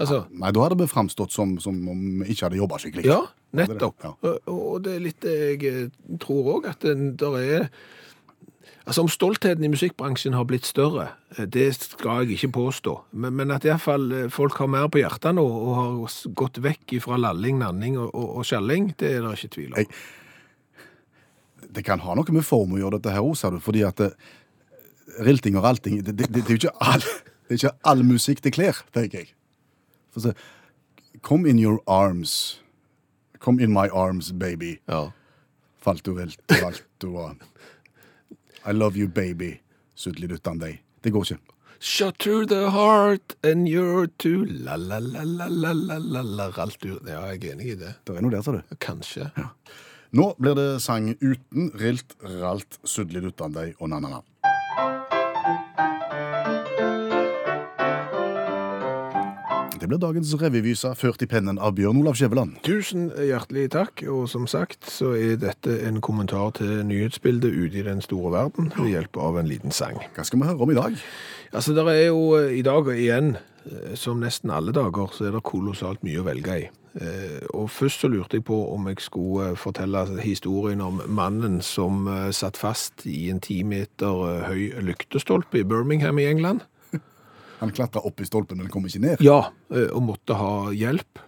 Altså, 0.00 0.22
Nei, 0.32 0.52
da 0.52 0.64
hadde 0.64 0.78
vi 0.80 0.88
framstått 0.88 1.32
som, 1.32 1.56
som 1.60 1.80
om 1.88 2.04
vi 2.22 2.32
ikke 2.32 2.46
hadde 2.46 2.60
jobba 2.60 2.78
skikkelig. 2.80 3.08
ja, 3.08 3.20
nettopp. 3.56 4.04
Ja. 4.04 4.12
Og, 4.20 4.52
og 4.52 4.84
det 4.84 4.94
er 4.96 5.02
litt 5.04 5.24
det 5.24 5.34
jeg 5.38 5.72
eh, 5.72 6.14
tror 6.20 6.54
òg, 6.56 6.68
at 6.70 6.84
det 6.84 7.32
er 7.40 7.66
Altså, 8.86 9.02
Om 9.04 9.08
stoltheten 9.12 9.64
i 9.64 9.68
musikkbransjen 9.68 10.34
har 10.34 10.44
blitt 10.48 10.64
større, 10.66 11.08
eh, 11.36 11.44
det 11.46 11.74
skal 11.76 12.24
jeg 12.24 12.38
ikke 12.38 12.52
påstå. 12.56 12.94
Men, 13.12 13.34
men 13.36 13.50
at 13.54 13.64
iallfall 13.68 14.30
folk 14.32 14.56
har 14.58 14.66
mer 14.72 14.88
på 14.88 15.02
hjertet 15.02 15.34
nå 15.36 15.44
og 15.44 15.74
har 15.76 16.32
gått 16.40 16.58
vekk 16.64 16.96
fra 17.04 17.18
lalling, 17.20 17.58
nanning 17.60 17.98
og, 18.00 18.08
og, 18.14 18.36
og 18.40 18.48
skjalling, 18.48 18.94
det 18.98 19.12
er 19.16 19.22
det 19.26 19.34
ikke 19.38 19.54
tvil 19.58 19.72
om. 19.74 19.78
Jeg- 19.78 19.88
Det 21.74 21.84
kan 21.84 22.00
ha 22.00 22.14
noe 22.16 22.32
med 22.32 22.42
form 22.44 22.72
å 22.72 22.78
gjøre, 22.80 22.96
dette 22.98 23.12
her 23.14 23.20
òg, 23.22 23.36
sa 23.36 23.50
du. 23.52 23.60
Fordi 23.60 23.82
at 23.86 23.96
det, 24.00 24.14
rilting 25.20 25.56
og 25.56 25.62
ralting 25.64 26.00
det, 26.02 26.16
det, 26.16 26.26
det, 26.32 26.42
er 26.44 26.48
jo 26.56 26.56
ikke 26.56 26.72
all, 26.80 27.00
det 27.48 27.54
er 27.54 27.58
ikke 27.60 27.76
all 27.84 28.02
musikk 28.02 28.40
det 28.42 28.52
kler, 28.56 28.80
tenker 28.96 29.18
jeg. 29.22 29.34
For 30.10 30.20
se, 30.24 30.32
Come 31.22 31.44
in 31.46 31.58
your 31.58 31.80
arms. 31.86 32.60
Come 33.40 33.60
in 33.62 33.72
my 33.72 33.88
arms, 33.92 34.32
baby. 34.32 34.78
Ja. 34.88 35.10
Falt 35.84 36.02
du 36.06 36.14
vel 36.16 36.32
til 36.48 36.64
alt 36.64 36.82
du 37.02 37.10
og 37.16 37.36
i 38.66 38.72
love 38.72 38.96
you, 38.96 39.08
baby, 39.08 39.60
suddelidutten 39.96 40.58
deg. 40.60 40.82
Det 41.00 41.10
går 41.14 41.24
ikke. 41.24 41.38
Shut 41.80 42.18
through 42.18 42.46
the 42.46 42.70
heart 42.70 43.36
and 43.42 43.66
you're 43.66 44.06
too 44.18 44.44
la-la-la-la-la-la-la 44.44 46.50
Ja, 47.08 47.32
jeg 47.32 47.44
er 47.44 47.52
enig 47.54 47.66
i 47.72 47.74
det. 47.80 47.94
Det 48.04 48.16
er 48.16 48.20
noe 48.20 48.30
der, 48.34 48.42
sa 48.44 48.52
du. 48.52 48.60
Kanskje. 48.84 49.30
Ja. 49.36 49.48
Nå 50.12 50.34
blir 50.36 50.54
det 50.58 50.82
sang 50.84 51.16
uten 51.22 51.70
rilt, 51.80 52.12
ralt, 52.20 52.78
suddelidutten 52.84 53.52
deg 53.56 53.74
og 53.80 53.88
na-na-na. 53.94 54.20
Blir 59.90 59.98
dagens 59.98 60.30
revyvise 60.38 60.92
ført 60.94 61.24
i 61.24 61.26
pennen 61.26 61.56
av 61.58 61.72
Bjørn 61.74 61.98
Olav 61.98 62.14
Skjæveland. 62.14 62.60
Tusen 62.62 63.08
hjertelig 63.10 63.72
takk, 63.74 64.04
og 64.06 64.28
som 64.30 64.44
sagt 64.46 64.86
så 64.86 65.16
er 65.18 65.40
dette 65.42 65.80
en 65.88 65.98
kommentar 65.98 66.52
til 66.60 66.84
nyhetsbildet 66.86 67.50
ute 67.50 67.80
i 67.80 67.82
den 67.88 67.98
store 68.04 68.30
verden 68.36 68.68
ved 68.76 68.92
hjelp 68.92 69.18
av 69.18 69.40
en 69.40 69.50
liten 69.50 69.74
sang. 69.74 69.98
Hva 70.14 70.22
skal 70.28 70.38
vi 70.38 70.46
høre 70.46 70.62
om 70.62 70.70
i 70.70 70.78
dag? 70.78 70.94
Altså, 71.50 71.74
det 71.74 71.88
er 71.90 72.04
jo 72.04 72.22
eh, 72.38 72.54
i 72.60 72.62
dag 72.62 72.92
igjen, 72.94 73.32
eh, 73.66 73.96
som 73.98 74.22
nesten 74.22 74.54
alle 74.54 74.70
dager, 74.78 75.10
så 75.10 75.26
er 75.26 75.34
det 75.34 75.42
kolossalt 75.50 76.06
mye 76.06 76.22
å 76.22 76.28
velge 76.30 76.60
i. 76.60 76.70
Eh, 76.94 77.50
Og 77.50 77.66
først 77.74 78.06
så 78.06 78.14
lurte 78.14 78.38
jeg 78.38 78.46
på 78.46 78.62
om 78.70 78.86
jeg 78.92 79.02
skulle 79.02 79.56
fortelle 79.58 80.06
historien 80.22 80.86
om 80.86 81.02
mannen 81.10 81.58
som 81.66 82.06
satt 82.30 82.62
fast 82.62 83.08
i 83.10 83.24
en 83.34 83.42
ti 83.42 83.64
meter 83.66 84.46
høy 84.46 84.70
lyktestolpe 84.86 85.64
i 85.64 85.66
Birmingham 85.66 86.22
i 86.22 86.30
England. 86.30 86.62
Han 87.60 87.70
klatra 87.76 88.00
opp 88.08 88.20
i 88.20 88.24
stolpen, 88.28 88.58
men 88.58 88.68
kom 88.72 88.86
ikke 88.88 89.00
ned. 89.04 89.20
Ja, 89.24 89.50
eh, 89.70 89.88
og 89.92 90.02
måtte 90.06 90.36
ha 90.38 90.70
hjelp. 90.72 91.18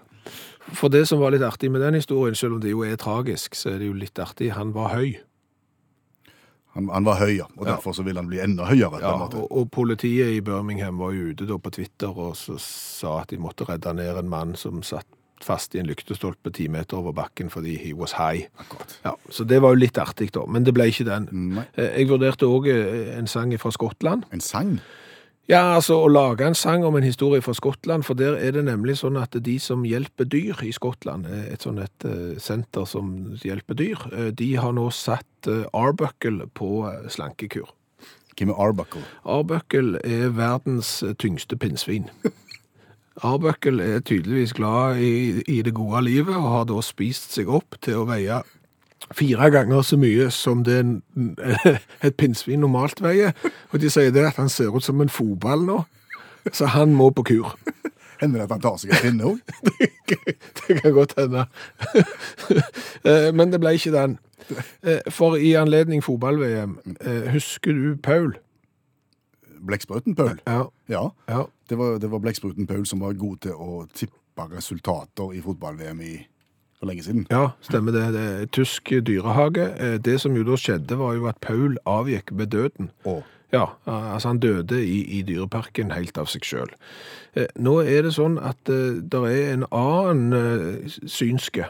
For 0.72 0.88
det 0.88 1.04
som 1.10 1.20
var 1.20 1.32
litt 1.34 1.42
artig 1.44 1.70
med 1.70 1.82
den 1.82 1.94
historien, 1.98 2.34
selv 2.38 2.54
om 2.56 2.60
det 2.62 2.70
jo 2.72 2.84
er 2.86 2.96
tragisk, 2.96 3.54
så 3.58 3.74
er 3.74 3.78
det 3.82 3.88
jo 3.90 3.96
litt 3.98 4.18
artig. 4.22 4.52
Han 4.56 4.70
var 4.72 4.94
høy. 4.94 5.16
Han, 6.74 6.86
han 6.88 7.04
var 7.04 7.18
høy, 7.20 7.34
ja, 7.36 7.46
og 7.58 7.66
Ja. 7.66 7.74
derfor 7.74 7.92
så 7.92 8.02
ville 8.06 8.20
han 8.22 8.28
bli 8.30 8.38
enda 8.40 8.64
høyere. 8.64 9.00
Ja, 9.02 9.12
og, 9.26 9.50
og 9.52 9.70
politiet 9.70 10.30
i 10.32 10.40
Birmingham 10.40 10.96
var 11.02 11.12
jo 11.12 11.26
ute 11.34 11.44
da 11.46 11.58
på 11.60 11.70
Twitter 11.74 12.08
og 12.16 12.32
så 12.38 12.56
sa 12.62 13.18
at 13.20 13.28
de 13.34 13.36
måtte 13.42 13.66
redde 13.68 13.92
ned 13.98 14.16
en 14.22 14.30
mann 14.32 14.54
som 14.56 14.80
satt 14.82 15.04
fast 15.42 15.74
i 15.74 15.80
en 15.82 15.88
lyktestolpe 15.90 16.52
ti 16.54 16.68
meter 16.70 16.96
over 17.02 17.12
bakken 17.12 17.50
fordi 17.50 17.74
he 17.76 17.92
was 17.92 18.12
high. 18.16 18.46
Akkurat. 18.62 18.94
Ja, 19.04 19.12
så 19.28 19.44
det 19.44 19.58
var 19.60 19.74
jo 19.74 19.80
litt 19.82 19.98
artig 19.98 20.30
da, 20.32 20.46
men 20.46 20.64
det 20.64 20.72
ble 20.72 20.86
ikke 20.88 21.04
den. 21.04 21.28
Nei. 21.58 21.64
Eh, 21.76 21.98
Jeg 21.98 22.08
vurderte 22.08 22.46
òg 22.48 22.70
en 23.18 23.26
sang 23.28 23.52
fra 23.58 23.70
Skottland. 23.74 24.24
En 24.32 24.40
sang? 24.40 24.78
Ja, 25.50 25.75
altså 25.75 25.96
å 26.04 26.11
lage 26.11 26.46
en 26.46 26.54
sang 26.54 26.84
om 26.87 26.94
en 26.94 27.02
historie 27.02 27.42
fra 27.42 27.54
Skottland, 27.56 28.04
for 28.06 28.14
der 28.14 28.37
er 28.38 28.54
det 28.54 28.62
nemlig 28.68 29.00
sånn 29.00 29.18
at 29.18 29.34
de 29.34 29.56
som 29.58 29.82
hjelper 29.82 30.28
dyr 30.30 30.61
i 30.62 30.70
Skottland, 30.75 31.26
eh, 31.26 31.49
et 31.56 31.66
sånn 31.66 31.80
et 31.82 32.06
eh, 32.06 32.38
senter 32.38 32.87
som 32.87 33.11
hjelper 33.42 33.78
dyr, 33.78 34.04
eh, 34.12 34.30
de 34.30 34.52
har 34.62 34.75
nå 34.76 34.87
satt 34.94 35.26
Arbuckle 35.75 36.46
på 36.54 36.87
slankekur. 37.11 37.66
Hvem 38.38 38.52
er 38.54 38.61
Arbuckle? 38.62 39.02
Arbuckle 39.26 39.99
er 40.06 40.30
verdens 40.37 41.00
tyngste 41.18 41.58
pinnsvin. 41.58 42.06
Arbuckle 43.26 43.82
er 43.82 44.06
tydeligvis 44.06 44.54
glad 44.54 45.02
i, 45.02 45.42
i 45.50 45.58
det 45.66 45.75
gode 45.75 46.04
livet, 46.06 46.38
og 46.38 46.50
har 46.54 46.68
da 46.70 46.78
spist 46.87 47.34
seg 47.34 47.50
opp 47.50 47.75
til 47.82 48.04
å 48.04 48.06
veie 48.06 48.38
fire 49.14 49.50
ganger 49.50 49.82
så 49.82 49.97
mye 50.00 50.30
som 50.30 50.64
det 50.64 50.78
en, 50.80 51.02
et 52.06 52.16
pinnsvin 52.16 52.61
normalt 52.62 53.02
veier. 53.02 53.32
Og 53.73 53.80
de 53.82 53.90
sier 53.90 54.12
det 54.14 54.26
at 54.28 54.38
han 54.40 54.49
ser 54.52 54.75
ut 54.75 54.85
som 54.85 55.00
en 55.00 55.12
fotball 55.12 55.64
nå, 55.66 55.80
så 56.52 56.66
han 56.75 56.94
må 56.99 57.11
på 57.11 57.23
kur. 57.32 57.54
Hender 58.23 58.38
det 58.38 58.44
at 58.47 58.52
han 58.54 58.62
tar 58.62 58.76
seg 58.78 58.92
en 58.94 59.02
pinne 59.02 59.25
òg? 59.32 59.38
Det 60.62 60.76
kan 60.82 60.92
godt 60.94 61.16
hende. 61.18 61.47
Eh, 63.02 63.32
Men 63.35 63.50
det 63.50 63.59
ble 63.59 63.73
ikke 63.75 63.90
den. 63.94 64.18
Eh, 64.87 65.00
For 65.11 65.35
i 65.35 65.54
anledning 65.59 66.02
fotball-VM, 66.04 66.76
eh, 67.00 67.30
husker 67.35 67.73
du 67.75 67.97
Paul? 68.02 68.37
Blekkspruten 69.66 70.14
Paul? 70.14 70.38
Ja. 70.47 70.68
Ja. 70.88 71.09
ja. 71.28 71.42
Det 71.71 71.78
var, 71.78 71.99
det 71.99 72.11
var 72.11 72.18
Blekkspruten 72.23 72.66
Paul 72.66 72.87
som 72.87 73.00
var 73.02 73.12
god 73.18 73.37
til 73.47 73.59
å 73.59 73.87
tippe 73.94 74.47
resultater 74.54 75.35
i 75.35 75.42
fotball-VM 75.42 76.00
i 76.06 76.14
for 76.82 76.90
lenge 76.90 77.04
siden. 77.06 77.26
Ja, 77.30 77.52
stemmer 77.62 77.94
det. 77.94 78.04
Det 78.16 78.22
er 78.42 78.48
tysk 78.58 78.90
dyrehage. 79.06 79.68
Eh, 79.78 79.98
Det 80.02 80.18
som 80.20 80.34
jo 80.36 80.42
da 80.46 80.56
skjedde, 80.58 80.98
var 80.98 81.14
jo 81.14 81.28
at 81.30 81.38
Paul 81.40 81.78
avgikk 81.86 82.32
med 82.32 82.50
døden. 82.50 82.90
Og 83.04 83.22
Ja, 83.52 83.66
altså 83.86 84.28
han 84.32 84.38
døde 84.40 84.78
i, 84.80 85.02
i 85.18 85.22
dyreparken 85.28 85.90
helt 85.92 86.16
av 86.18 86.24
seg 86.26 86.40
sjøl. 86.48 86.70
Nå 87.60 87.74
er 87.84 88.02
det 88.06 88.14
sånn 88.16 88.38
at 88.40 88.56
det 88.64 89.12
er 89.12 89.52
en 89.52 89.66
annen 89.70 90.32
eh, 90.32 90.88
synske 91.06 91.66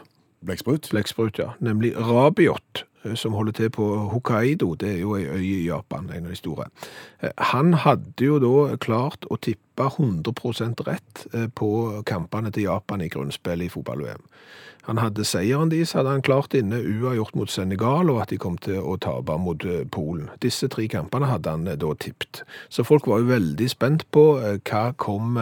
blekksprut? 0.47 0.87
blekksprut, 0.91 1.37
ja, 1.39 1.49
nemlig 1.59 1.91
rabiot, 1.97 2.85
eh, 3.03 3.15
som 3.19 3.33
holder 3.35 3.51
til 3.51 3.69
på 3.69 3.89
Hokkaido. 4.13 4.75
Det 4.79 4.93
er 4.93 4.99
jo 5.01 5.15
ei 5.19 5.25
øy 5.27 5.43
i 5.43 5.65
Japan, 5.67 6.07
en 6.15 6.23
av 6.25 6.31
de 6.31 6.35
store. 6.39 6.69
Eh, 7.21 7.31
Han 7.51 7.73
hadde 7.73 8.25
jo 8.31 8.39
da 8.39 8.77
klart 8.77 9.25
å 9.29 9.35
tippe 9.37 9.59
100 9.81 10.83
rett 10.85 11.27
eh, 11.33 11.47
på 11.47 12.01
kampene 12.05 12.51
til 12.51 12.63
Japan 12.63 13.01
i 13.01 13.09
grunnspillet 13.09 13.65
i 13.65 13.73
fotball-VM. 13.73 14.21
Han 14.83 14.99
hadde 14.99 15.23
seieren 15.23 15.69
deres, 15.71 15.93
hadde 15.95 16.11
han 16.11 16.21
klart 16.21 16.53
inne 16.53 16.81
uavgjort 16.81 17.37
mot 17.39 17.49
Senegal, 17.49 18.09
og 18.11 18.19
at 18.21 18.33
de 18.33 18.37
kom 18.37 18.57
til 18.59 18.81
å 18.83 18.97
tape 19.01 19.37
mot 19.39 19.63
eh, 19.65 19.85
Polen. 19.89 20.27
Disse 20.43 20.67
tre 20.69 20.85
kampene 20.91 21.29
hadde 21.31 21.53
han 21.55 21.67
eh, 21.67 21.77
da 21.79 21.93
tippet. 21.95 22.43
Så 22.69 22.85
folk 22.85 23.07
var 23.07 23.23
jo 23.23 23.31
veldig 23.31 23.69
spent 23.71 24.05
på 24.11 24.25
hva 24.37 24.83
kom 24.99 25.39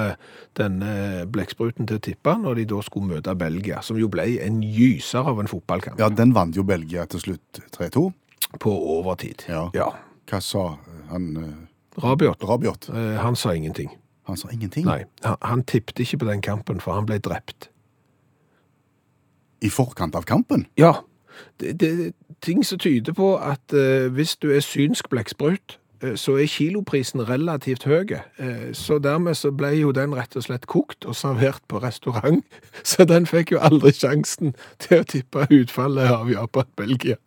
denne 0.57 1.25
blekkspruten 1.31 1.89
til 1.89 1.97
å 1.97 2.03
tippe 2.03 2.35
når 2.39 2.61
de 2.61 2.67
da 2.71 2.81
skulle 2.85 3.17
møte 3.17 3.35
Belgia, 3.35 3.81
som 3.83 3.99
jo 3.99 4.07
ble 4.13 4.37
en 4.45 4.61
gyser 4.63 5.27
av 5.27 5.41
en 5.41 5.49
fotballkamp 5.49 5.99
Ja, 5.99 6.09
den 6.09 6.35
vant 6.37 6.55
jo 6.55 6.63
Belgia 6.67 7.07
til 7.09 7.23
slutt 7.25 7.61
3-2. 7.75 8.05
på 8.59 8.71
overtid. 8.97 9.43
Ja. 9.49 9.69
ja. 9.75 9.89
Hva 10.29 10.39
sa 10.43 10.65
han 11.09 11.33
Rabiot, 11.99 12.43
Rabiot? 12.47 12.87
han 12.93 13.35
sa 13.35 13.55
ingenting. 13.55 13.89
Han 14.31 14.39
sa 14.39 14.47
ingenting. 14.53 14.85
Nei, 14.87 15.03
han, 15.27 15.37
han 15.43 15.63
tippte 15.67 16.05
ikke 16.05 16.21
på 16.23 16.31
den 16.31 16.41
kampen, 16.41 16.79
for 16.79 16.95
han 16.95 17.07
ble 17.09 17.19
drept. 17.19 17.67
I 19.61 19.69
forkant 19.69 20.15
av 20.15 20.23
kampen? 20.25 20.65
Ja, 20.79 21.01
det, 21.59 21.79
det 21.79 21.91
er 21.91 22.11
ting 22.41 22.65
som 22.65 22.79
tyder 22.79 23.13
på 23.13 23.35
at 23.35 23.73
eh, 23.73 24.07
hvis 24.13 24.35
du 24.39 24.49
er 24.55 24.63
synsk 24.63 25.09
blekksprut, 25.09 25.77
eh, 26.01 26.15
så 26.15 26.37
er 26.39 26.49
kiloprisen 26.49 27.27
relativt 27.29 27.83
høy. 27.83 28.15
Eh, 28.39 28.71
så 28.73 28.99
dermed 29.03 29.35
så 29.35 29.51
ble 29.51 29.73
jo 29.81 29.91
den 29.91 30.15
rett 30.15 30.35
og 30.35 30.47
slett 30.47 30.65
kokt 30.71 31.05
og 31.05 31.15
servert 31.15 31.61
på 31.67 31.83
restaurant. 31.83 32.45
Så 32.83 33.05
den 33.05 33.27
fikk 33.27 33.51
jo 33.51 33.59
aldri 33.59 33.91
sjansen 33.93 34.55
til 34.79 35.03
å 35.03 35.07
tippe 35.07 35.45
utfallet 35.51 36.09
av 36.09 36.31
Japan-Belgia. 36.31 37.19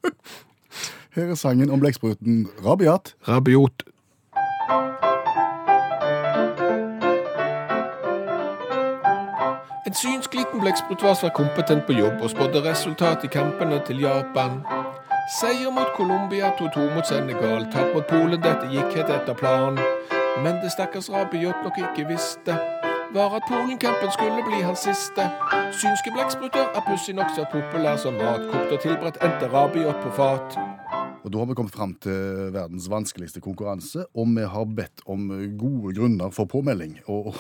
Her 1.14 1.30
er 1.30 1.38
sangen 1.38 1.70
om 1.70 1.78
blekkspruten 1.84 2.48
Rabiat. 2.64 3.14
Rabiot. 3.28 3.84
En 9.94 9.98
synsk 9.98 10.32
liten 10.34 10.58
blekksprut 10.58 11.02
var 11.06 11.12
svært 11.14 11.36
kompetent 11.38 11.84
på 11.86 11.94
jobb 11.94 12.22
og 12.26 12.30
spådde 12.32 12.64
resultat 12.64 13.22
i 13.22 13.28
kampene 13.30 13.76
til 13.86 14.00
Japan. 14.02 14.56
Seier 15.36 15.70
mot 15.70 15.92
Colombia, 15.94 16.48
2-2 16.58 16.86
mot 16.96 17.06
Senegal, 17.06 17.68
tap 17.70 17.92
mot 17.94 18.06
Polen, 18.08 18.40
dette 18.42 18.66
gikk 18.72 18.96
helt 18.98 19.12
etter 19.14 19.36
planen. 19.38 19.78
Men 20.42 20.58
det 20.64 20.72
stakkars 20.74 21.06
Rabiot 21.14 21.60
nok 21.62 21.78
ikke 21.78 22.08
visste, 22.08 22.56
var 23.14 23.36
at 23.38 23.46
Polenkampen 23.46 24.10
skulle 24.16 24.42
bli 24.48 24.64
hans 24.66 24.82
siste. 24.82 25.28
Synske 25.78 26.10
blekkspruter 26.16 26.74
er 26.74 26.82
pussig 26.88 27.14
nok 27.14 27.30
så 27.36 27.46
populær 27.52 27.94
som 28.02 28.18
mat, 28.18 28.48
kokt 28.50 28.74
og 28.74 28.82
tilberedt 28.82 29.20
endte 29.22 29.52
Rabiot 29.52 30.00
på 30.02 30.10
fat. 30.16 30.58
Og 31.22 31.28
da 31.30 31.38
har 31.38 31.52
vi 31.52 31.56
kommet 31.60 31.76
fram 31.76 31.94
til 32.02 32.50
verdens 32.56 32.90
vanskeligste 32.90 33.44
konkurranse, 33.46 34.08
og 34.10 34.26
vi 34.34 34.48
har 34.56 34.66
bedt 34.74 35.06
om 35.06 35.30
gode 35.54 35.94
grunner 35.94 36.34
for 36.34 36.50
påmelding. 36.50 36.98
Og, 37.06 37.38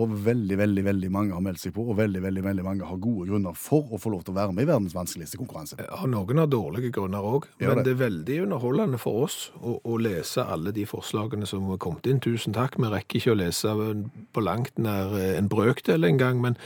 og 0.00 0.12
veldig, 0.24 0.56
veldig 0.56 0.84
veldig 0.86 1.10
mange 1.12 1.36
har 1.36 1.42
meldt 1.44 1.60
seg 1.60 1.74
på, 1.76 1.84
og 1.90 1.98
veldig, 1.98 2.22
veldig, 2.24 2.44
veldig 2.46 2.64
mange 2.64 2.88
har 2.88 3.00
gode 3.02 3.28
grunner 3.28 3.56
for 3.58 3.92
å 3.92 4.00
få 4.00 4.14
lov 4.14 4.24
til 4.24 4.34
å 4.34 4.38
være 4.38 4.56
med 4.56 4.64
i 4.64 4.70
verdens 4.70 4.96
vanskeligste 4.96 5.40
konkurranse. 5.40 5.76
Ja, 5.82 6.00
noen 6.08 6.40
har 6.40 6.48
dårlige 6.52 6.92
grunner 6.96 7.26
òg, 7.28 7.48
men 7.60 7.82
det. 7.82 7.84
det 7.88 7.94
er 7.96 8.00
veldig 8.06 8.38
underholdende 8.46 9.02
for 9.02 9.26
oss 9.26 9.38
å, 9.60 9.76
å 9.84 9.98
lese 10.00 10.46
alle 10.46 10.72
de 10.76 10.86
forslagene 10.88 11.48
som 11.48 11.68
har 11.68 11.80
kommet 11.82 12.08
inn. 12.08 12.22
Tusen 12.24 12.56
takk. 12.56 12.78
Vi 12.80 12.88
rekker 12.92 13.20
ikke 13.20 13.36
å 13.36 13.40
lese 13.42 13.76
på 14.32 14.44
langt 14.44 14.80
nær 14.80 15.12
en 15.36 15.52
brøkdel 15.52 16.08
engang, 16.08 16.40
men 16.44 16.58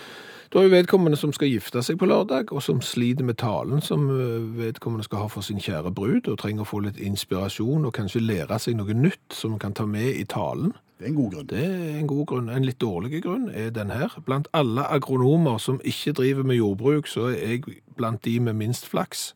da 0.52 0.58
er 0.58 0.68
jo 0.68 0.74
vedkommende 0.74 1.18
som 1.18 1.32
skal 1.34 1.50
gifte 1.50 1.82
seg 1.82 1.98
på 1.98 2.08
lørdag, 2.08 2.52
og 2.52 2.62
som 2.62 2.80
sliter 2.84 3.26
med 3.26 3.38
talen 3.42 3.82
som 3.82 4.08
eh, 4.10 4.48
vedkommende 4.58 5.04
skal 5.04 5.24
ha 5.24 5.28
for 5.32 5.46
sin 5.46 5.60
kjære 5.62 5.92
brud, 5.94 6.28
og 6.28 6.38
trenger 6.38 6.64
å 6.64 6.70
få 6.70 6.82
litt 6.86 7.00
inspirasjon 7.02 7.86
og 7.86 7.94
kanskje 7.96 8.24
lære 8.24 8.58
seg 8.62 8.78
noe 8.78 8.94
nytt 8.94 9.34
som 9.34 9.56
man 9.56 9.62
kan 9.62 9.74
ta 9.74 9.86
med 9.90 10.14
i 10.14 10.24
talen. 10.24 10.74
Det 10.96 11.04
er 11.04 11.10
en 11.10 11.16
god 11.18 11.32
grunn. 11.32 11.48
Det 11.50 11.64
er 11.64 11.98
en 11.98 12.06
god 12.08 12.26
grunn. 12.26 12.48
En 12.48 12.64
litt 12.64 12.80
dårlig 12.80 13.22
grunn 13.22 13.50
er 13.52 13.72
den 13.74 13.90
her. 13.92 14.14
Blant 14.24 14.48
alle 14.56 14.86
agronomer 14.88 15.58
som 15.60 15.80
ikke 15.84 16.14
driver 16.16 16.46
med 16.48 16.56
jordbruk, 16.56 17.10
så 17.10 17.28
er 17.34 17.50
jeg 17.50 17.82
blant 17.96 18.24
de 18.24 18.38
med 18.40 18.56
minst 18.56 18.88
flaks. 18.88 19.34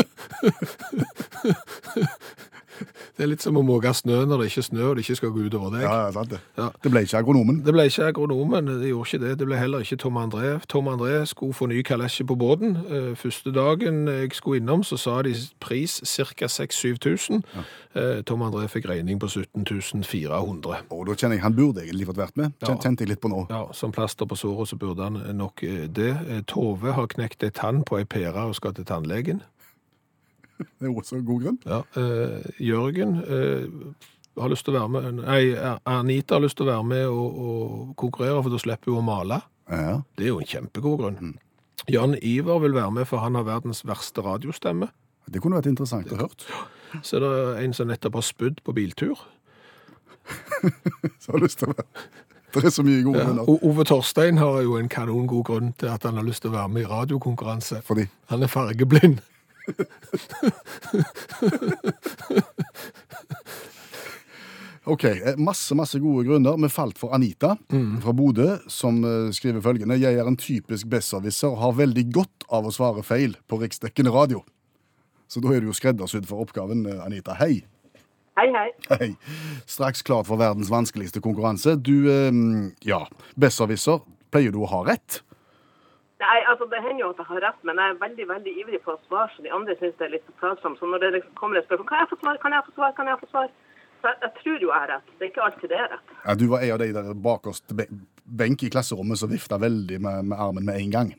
Det 3.20 3.26
er 3.26 3.28
litt 3.28 3.42
som 3.44 3.58
å 3.58 3.62
måke 3.66 3.90
snø 3.92 4.22
når 4.24 4.40
det 4.40 4.44
ikke 4.48 4.60
er 4.62 4.64
snø 4.64 4.84
og 4.88 4.94
det 4.96 5.02
ikke 5.04 5.14
skal 5.18 5.32
gå 5.34 5.42
utover 5.50 5.74
deg. 5.74 5.82
Ja, 5.84 5.96
ja, 6.06 6.12
sant 6.14 6.30
det. 6.32 6.38
Ja. 6.56 6.68
Det 6.80 6.88
ble 6.94 7.02
ikke 7.04 7.18
agronomen. 7.18 7.58
Det 7.66 7.74
ble 7.76 7.84
ikke 7.90 8.06
agronomen, 8.08 8.70
det 8.80 8.88
gjorde 8.88 9.10
ikke 9.10 9.20
det. 9.20 9.32
Det 9.42 9.48
ble 9.50 9.58
heller 9.60 9.84
ikke 9.84 9.98
Tom 10.00 10.16
André. 10.16 10.52
Tom 10.72 10.88
André 10.88 11.18
skulle 11.28 11.52
få 11.58 11.68
ny 11.68 11.82
kalesje 11.84 12.24
på 12.30 12.36
båten. 12.40 12.78
Eh, 12.88 13.10
Første 13.20 13.52
dagen 13.52 14.06
jeg 14.08 14.32
skulle 14.38 14.62
innom, 14.62 14.80
så 14.88 14.96
sa 15.02 15.18
de 15.26 15.34
pris 15.60 15.98
ca. 16.08 16.48
6000-7000. 16.48 17.42
Eh, 17.92 18.22
Tom 18.24 18.46
André 18.48 18.64
fikk 18.72 18.88
regning 18.88 19.20
på 19.20 19.28
17 19.28 19.68
400. 20.08 20.80
Og 20.88 21.04
da 21.10 21.18
kjenner 21.20 21.36
jeg 21.36 21.44
han 21.44 21.58
burde 21.60 21.84
egentlig 21.84 22.08
fått 22.08 22.22
vært 22.24 22.40
med. 22.40 22.56
Kjen- 22.64 22.78
Ja. 22.78 22.80
Kjente 22.86 23.04
jeg 23.04 23.12
litt 23.12 23.20
på 23.20 23.28
nå. 23.28 23.44
Ja, 23.52 23.66
som 23.76 23.92
plaster 23.92 24.24
på 24.24 24.38
såret 24.40 24.72
så 24.72 24.78
burde 24.80 25.02
han 25.10 25.20
nok 25.36 25.62
eh, 25.68 25.84
det. 25.92 26.14
Eh, 26.30 26.40
Tove 26.48 26.96
har 26.96 27.06
knekt 27.12 27.44
ei 27.44 27.50
tann 27.52 27.84
på 27.84 27.98
ei 28.00 28.04
pære 28.08 28.48
og 28.48 28.54
skal 28.56 28.72
til 28.72 28.84
tannlegen. 28.88 29.42
Det 30.80 30.88
er 30.88 30.94
også 30.94 31.20
god 31.26 31.44
grunn. 31.44 31.60
Ja, 31.66 31.82
eh, 32.00 32.48
Jørgen 32.62 33.18
eh, 33.24 33.68
har 34.40 34.52
lyst 34.52 34.66
til 34.66 34.76
å 34.76 34.80
være 34.80 34.92
med, 34.94 35.22
nei, 35.24 35.42
Anita 35.88 36.38
har 36.38 36.44
lyst 36.44 36.58
til 36.60 36.68
å 36.68 36.72
være 36.72 36.86
med 36.86 37.06
og, 37.10 37.40
og 37.44 37.94
konkurrere, 38.00 38.40
for 38.44 38.54
da 38.54 38.60
slipper 38.62 38.94
hun 38.94 39.02
å 39.02 39.06
male. 39.08 39.40
Ja. 39.70 40.00
Det 40.16 40.26
er 40.26 40.32
jo 40.32 40.40
en 40.42 40.50
kjempegod 40.50 41.02
grunn. 41.02 41.34
Jan 41.90 42.16
Iver 42.22 42.60
vil 42.62 42.76
være 42.76 42.94
med, 43.00 43.08
for 43.08 43.22
han 43.24 43.36
har 43.38 43.46
verdens 43.48 43.82
verste 43.88 44.22
radiostemme. 44.24 44.90
Det 45.30 45.42
kunne 45.42 45.60
vært 45.60 45.70
interessant 45.70 46.10
å 46.12 46.20
hørt. 46.24 46.46
Så 47.06 47.20
er 47.20 47.22
det 47.22 47.34
en 47.64 47.74
som 47.76 47.86
nettopp 47.86 48.16
har 48.18 48.26
spydd 48.26 48.64
på 48.66 48.74
biltur. 48.74 49.20
Så 51.22 51.34
har 51.34 51.44
lyst 51.44 51.62
til 51.62 51.70
å 51.70 51.76
være. 51.76 51.86
Det 52.50 52.64
er 52.66 52.72
så 52.74 52.82
mye 52.82 53.02
gode 53.06 53.22
grunner. 53.22 53.46
Ja, 53.46 53.68
Ove 53.68 53.84
Torstein 53.86 54.40
har 54.42 54.56
jo 54.66 54.74
en 54.74 54.88
kanongod 54.90 55.44
grunn 55.46 55.68
til 55.78 55.86
at 55.92 56.02
han 56.02 56.18
har 56.18 56.26
lyst 56.26 56.42
til 56.42 56.50
å 56.50 56.56
være 56.56 56.72
med 56.74 56.82
i 56.82 56.88
radiokonkurranse. 56.90 57.78
Fordi 57.86 58.08
Han 58.32 58.42
er 58.42 58.50
fargeblind. 58.50 59.20
Ok, 64.90 65.04
eh, 65.04 65.36
masse, 65.36 65.74
masse 65.74 65.98
gode 66.00 66.24
grunner. 66.24 66.56
Vi 66.56 66.68
falt 66.72 66.98
for 66.98 67.12
Anita 67.14 67.52
fra 68.02 68.12
Bodø, 68.16 68.56
som 68.66 69.02
eh, 69.04 69.28
skriver 69.36 69.60
følgende. 69.62 69.98
Jeg 70.00 70.16
er 70.16 70.26
en 70.26 70.38
typisk 70.40 70.88
besserwisser 70.90 71.52
og 71.52 71.60
har 71.60 71.76
veldig 71.82 72.06
godt 72.14 72.46
av 72.50 72.66
å 72.66 72.72
svare 72.74 73.04
feil 73.06 73.36
på 73.46 73.60
riksdekkende 73.60 74.10
radio. 74.14 74.40
Så 75.30 75.42
da 75.44 75.52
er 75.54 75.62
du 75.62 75.68
jo 75.68 75.76
skreddersydd 75.76 76.26
for 76.26 76.42
oppgaven, 76.42 76.86
eh, 76.88 77.04
Anita. 77.04 77.36
Hei. 77.38 77.60
Hei, 78.40 78.48
hei. 78.56 78.68
Hei. 78.88 79.10
Straks 79.68 80.02
klart 80.06 80.26
for 80.30 80.40
verdens 80.40 80.72
vanskeligste 80.72 81.20
konkurranse. 81.20 81.76
Du, 81.76 82.08
ja, 82.86 83.02
besserwisser. 83.36 84.00
Pleier 84.32 84.54
du 84.54 84.62
å 84.64 84.70
ha 84.70 84.80
rett? 84.86 85.20
Nei, 86.20 86.38
altså 86.50 86.66
Det 86.68 86.82
hender 86.84 87.00
jo 87.04 87.10
at 87.14 87.20
jeg 87.22 87.28
har 87.30 87.40
rett, 87.46 87.60
men 87.64 87.78
jeg 87.80 87.92
er 87.94 87.98
veldig 88.04 88.26
veldig 88.28 88.52
ivrig 88.62 88.80
på 88.84 88.92
å 88.92 88.98
svare, 89.08 89.30
så 89.36 89.42
de 89.44 89.52
andre 89.56 89.76
syns 89.80 89.94
det 89.98 90.04
er 90.06 90.14
litt 90.18 90.26
plagsomt. 90.40 90.76
Så 90.80 90.86
når 90.90 91.00
det 91.04 91.10
liksom 91.16 91.32
kommer 91.40 91.56
et 91.60 91.64
spørsmål 91.68 91.88
kan 91.88 92.00
jeg 92.02 92.10
få 92.12 92.18
svar, 92.20 92.36
kan 92.44 92.52
jeg 92.56 92.66
få 92.66 92.74
svar, 92.76 92.92
kan 92.98 93.08
jeg 93.12 93.20
få 93.22 93.28
svar, 93.32 93.48
Så 94.00 94.08
jeg, 94.08 94.16
jeg 94.24 94.32
tror 94.42 94.58
jo 94.64 94.68
jeg 94.68 94.80
har 94.80 94.88
rett. 94.94 95.08
Det 95.18 95.24
er 95.26 95.30
ikke 95.32 95.42
alltid 95.46 95.68
det 95.72 95.78
er 95.80 95.88
rett. 95.94 96.12
Ja, 96.26 96.34
du 96.40 96.44
var 96.52 96.62
en 96.64 96.70
av 96.76 96.78
de 96.84 96.90
der 96.96 97.08
bakerst 97.28 97.74
be- 97.76 97.88
benk 98.42 98.62
i 98.64 98.70
klasserommet 98.72 99.18
som 99.20 99.28
vifta 99.32 99.58
veldig 99.60 99.98
med, 100.00 100.24
med 100.30 100.38
armen 100.40 100.64
med 100.68 100.76
en 100.80 100.90
gang. 100.94 101.10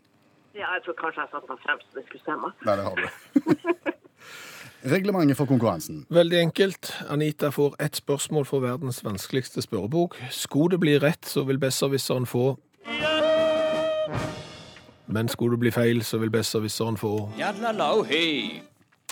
Ja, 0.57 0.69
jeg 0.77 0.83
tror 0.85 0.97
kanskje 1.01 1.21
jeg 1.25 1.31
satte 1.33 1.49
meg 1.53 1.61
fremst, 1.65 1.85
så 1.91 1.99
det 1.99 2.05
skulle 2.07 2.23
stemme. 2.25 2.53
Nei, 2.65 2.75
det 2.77 2.85
har 2.85 2.95
du. 3.01 3.91
Reglementet 4.93 5.37
for 5.37 5.45
konkurransen. 5.45 6.05
Veldig 6.09 6.39
enkelt. 6.41 6.89
Anita 7.13 7.51
får 7.53 7.75
ett 7.85 7.95
spørsmål 8.01 8.45
for 8.49 8.63
verdens 8.65 9.03
vanskeligste 9.05 9.61
spørrebok. 9.61 10.17
Skulle 10.33 10.73
det 10.73 10.79
bli 10.81 10.95
rett, 11.03 11.25
så 11.25 11.43
vil 11.45 11.59
besserwisseren 11.61 12.25
få 12.25 12.55
Men 15.11 15.27
skulle 15.27 15.57
det 15.57 15.59
bli 15.65 15.71
feil, 15.75 16.03
så 16.07 16.17
vil 16.21 16.31
besserwisseren 16.31 16.97
få 16.97 17.31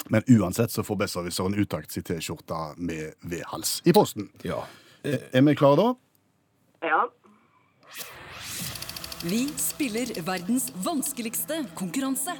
Men 0.09 0.23
uansett 0.27 0.71
så 0.71 0.83
får 0.83 0.95
besserwisseren 0.95 1.57
uttakt 1.59 1.91
sin 1.91 2.03
T-skjorte 2.07 2.59
med 2.77 3.17
V-hals 3.21 3.81
i 3.83 3.93
posten. 3.93 4.29
Ja. 4.47 4.61
Er 5.03 5.43
vi 5.43 5.55
klare 5.59 5.75
da? 5.75 5.87
Ja. 6.87 7.01
Vi 9.23 9.41
spiller 9.59 10.13
verdens 10.23 10.69
vanskeligste 10.85 11.65
konkurranse. 11.75 12.31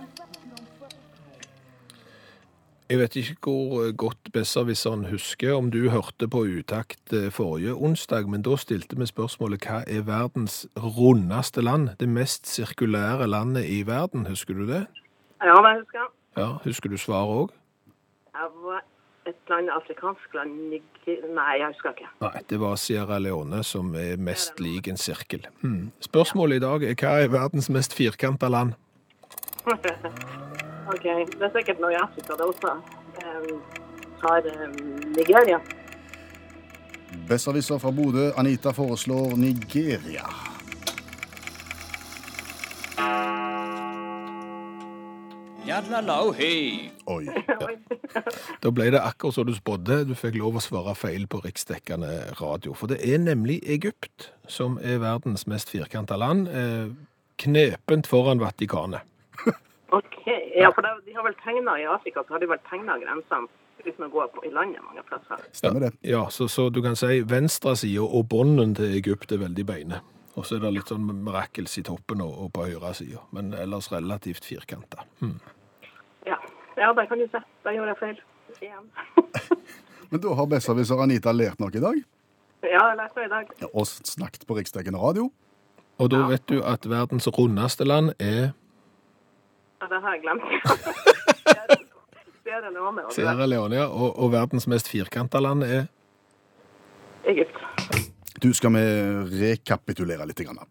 Jeg 2.89 2.97
vet 2.97 3.15
ikke 3.15 3.35
hvor 3.45 3.91
godt 3.93 4.31
besserwisseren 4.33 5.03
husker 5.11 5.53
om 5.53 5.67
du 5.69 5.91
hørte 5.93 6.25
på 6.27 6.39
utakt 6.49 7.13
eh, 7.13 7.27
forrige 7.29 7.75
onsdag, 7.77 8.25
men 8.25 8.41
da 8.41 8.55
stilte 8.57 8.97
vi 8.97 9.05
spørsmålet 9.05 9.67
hva 9.67 9.83
er 9.85 10.07
verdens 10.07 10.63
rundeste 10.73 11.61
land? 11.61 11.91
Det 11.99 12.07
mest 12.09 12.49
sirkulære 12.49 13.27
landet 13.29 13.67
i 13.69 13.83
verden, 13.85 14.25
husker 14.25 14.57
du 14.57 14.65
det? 14.65 14.87
Ja, 15.37 15.53
det 15.53 15.75
husker 15.83 15.99
jeg. 15.99 16.09
Ja, 16.37 16.47
Husker 16.63 16.89
du 16.89 16.97
svaret 16.97 17.35
òg? 17.43 17.53
Et 19.27 19.49
land, 19.49 19.69
afrikansk 19.69 20.33
land 20.33 20.55
Niger... 20.71 21.27
Nei, 21.35 21.59
jeg 21.59 21.67
husker 21.67 21.93
ikke. 21.93 22.09
Nei, 22.23 22.41
det 22.49 22.59
var 22.59 22.73
Sierra 22.81 23.19
Leone 23.21 23.61
som 23.63 23.93
er 23.93 24.17
mest 24.17 24.57
lik 24.57 24.89
en 24.89 24.97
sirkel. 24.97 25.45
Hmm. 25.61 25.91
Spørsmålet 26.01 26.57
i 26.57 26.65
dag 26.65 26.87
er 26.89 26.97
hva 26.97 27.13
er 27.21 27.29
verdens 27.37 27.69
mest 27.69 27.93
firkanta 27.93 28.49
land? 28.49 28.73
OK. 30.89 31.05
Det 31.37 31.45
er 31.45 31.51
sikkert 31.53 31.81
noe 31.83 31.93
i 31.93 31.99
Afrika, 31.99 32.33
det 32.37 32.45
også. 32.49 32.75
Um, 33.23 33.61
har 34.23 34.45
um, 34.65 34.77
Nigeria. 35.15 35.59
Besserwisser 37.29 37.77
fra 37.81 37.91
Bodø, 37.91 38.31
Anita 38.37 38.73
foreslår 38.73 39.35
Nigeria. 39.37 40.25
Oi. 47.13 47.25
Da 48.63 48.71
ble 48.73 48.89
det 48.93 49.01
akkurat 49.05 49.35
som 49.37 49.45
du 49.45 49.53
spådde. 49.53 50.01
Du 50.09 50.15
fikk 50.17 50.39
lov 50.41 50.57
å 50.57 50.63
svare 50.63 50.95
feil 50.97 51.27
på 51.29 51.43
riksdekkende 51.43 52.33
radio. 52.41 52.73
For 52.73 52.89
det 52.89 52.97
er 53.05 53.21
nemlig 53.21 53.59
Egypt 53.69 54.31
som 54.49 54.79
er 54.81 55.01
verdens 55.03 55.45
mest 55.49 55.69
firkanta 55.69 56.17
land. 56.17 56.49
Eh, 56.49 56.89
knepent 57.39 58.09
foran 58.09 58.41
Vatikanet. 58.41 59.05
OK. 59.91 60.25
Ja, 60.59 60.69
for 60.75 60.85
de 60.85 61.15
har 61.15 61.25
vel 61.25 61.35
tegna 61.43 61.77
i 61.79 61.87
Afrika, 61.87 62.23
så 62.27 62.35
har 62.35 62.43
de 62.43 62.49
vel 62.51 62.61
tegna 62.69 62.97
grensene 63.01 63.47
uten 63.79 64.05
å 64.05 64.09
gå 64.11 64.25
på, 64.33 64.43
i 64.43 64.51
landet 64.51 64.83
mange 64.83 65.03
plasser. 65.07 65.43
Stemmer 65.55 65.87
det. 65.87 65.91
Ja, 66.03 66.25
så, 66.35 66.49
så 66.51 66.67
du 66.73 66.81
kan 66.83 66.97
si 66.99 67.21
venstresida 67.27 68.03
og 68.03 68.27
bånden 68.31 68.75
til 68.75 68.97
Egypt 68.97 69.31
er 69.31 69.39
veldig 69.45 69.65
beine. 69.69 70.01
Og 70.35 70.45
så 70.45 70.57
er 70.57 70.65
det 70.65 70.73
litt 70.75 70.91
sånn 70.91 71.07
mirakels 71.23 71.77
i 71.79 71.85
toppen 71.87 72.21
og, 72.23 72.35
og 72.43 72.51
på 72.55 72.67
høyre 72.67 72.91
side. 72.95 73.23
Men 73.35 73.53
ellers 73.55 73.89
relativt 73.91 74.45
firkanta. 74.47 75.07
Hmm. 75.23 75.39
Ja. 76.27 76.37
ja, 76.79 76.91
det 76.95 77.07
kan 77.09 77.19
du 77.19 77.27
se. 77.31 77.41
Da 77.63 77.73
gjorde 77.75 77.95
jeg 77.95 78.01
feil. 78.03 78.21
Igjen. 78.59 78.87
Men 80.11 80.23
da 80.23 80.35
har 80.35 80.47
besserwisser 80.51 81.03
Anita 81.03 81.31
lært 81.35 81.59
noe 81.61 81.71
i 81.75 81.83
dag, 81.83 81.99
ja, 82.63 82.81
jeg 82.89 82.97
lærte 82.97 83.19
det 83.19 83.25
i 83.25 83.29
dag. 83.29 83.69
og 83.73 83.87
snakket 83.87 84.47
på 84.47 84.57
riksdekkende 84.57 84.99
radio. 84.99 85.31
Og 85.99 86.11
da 86.11 86.25
vet 86.27 86.43
du 86.49 86.61
at 86.63 86.89
verdens 86.89 87.27
rundeste 87.27 87.83
land 87.83 88.11
er 88.19 88.51
Ja, 89.79 89.87
det 89.91 89.99
har 90.03 90.15
jeg 90.15 90.21
glemt. 90.25 90.43
Sierra 92.43 92.69
Leone 92.73 93.03
Sierra 93.13 93.45
Leone, 93.45 93.75
ja. 93.77 93.87
Og, 93.93 94.15
og 94.19 94.31
verdens 94.33 94.65
mest 94.71 94.89
firkanta 94.89 95.39
land 95.43 95.63
er 95.67 95.85
Egypt. 97.29 97.57
Du, 98.41 98.49
skal 98.55 98.71
vi 98.73 98.83
rekapitulere 99.43 100.25
litt? 100.29 100.39
Grann? 100.47 100.61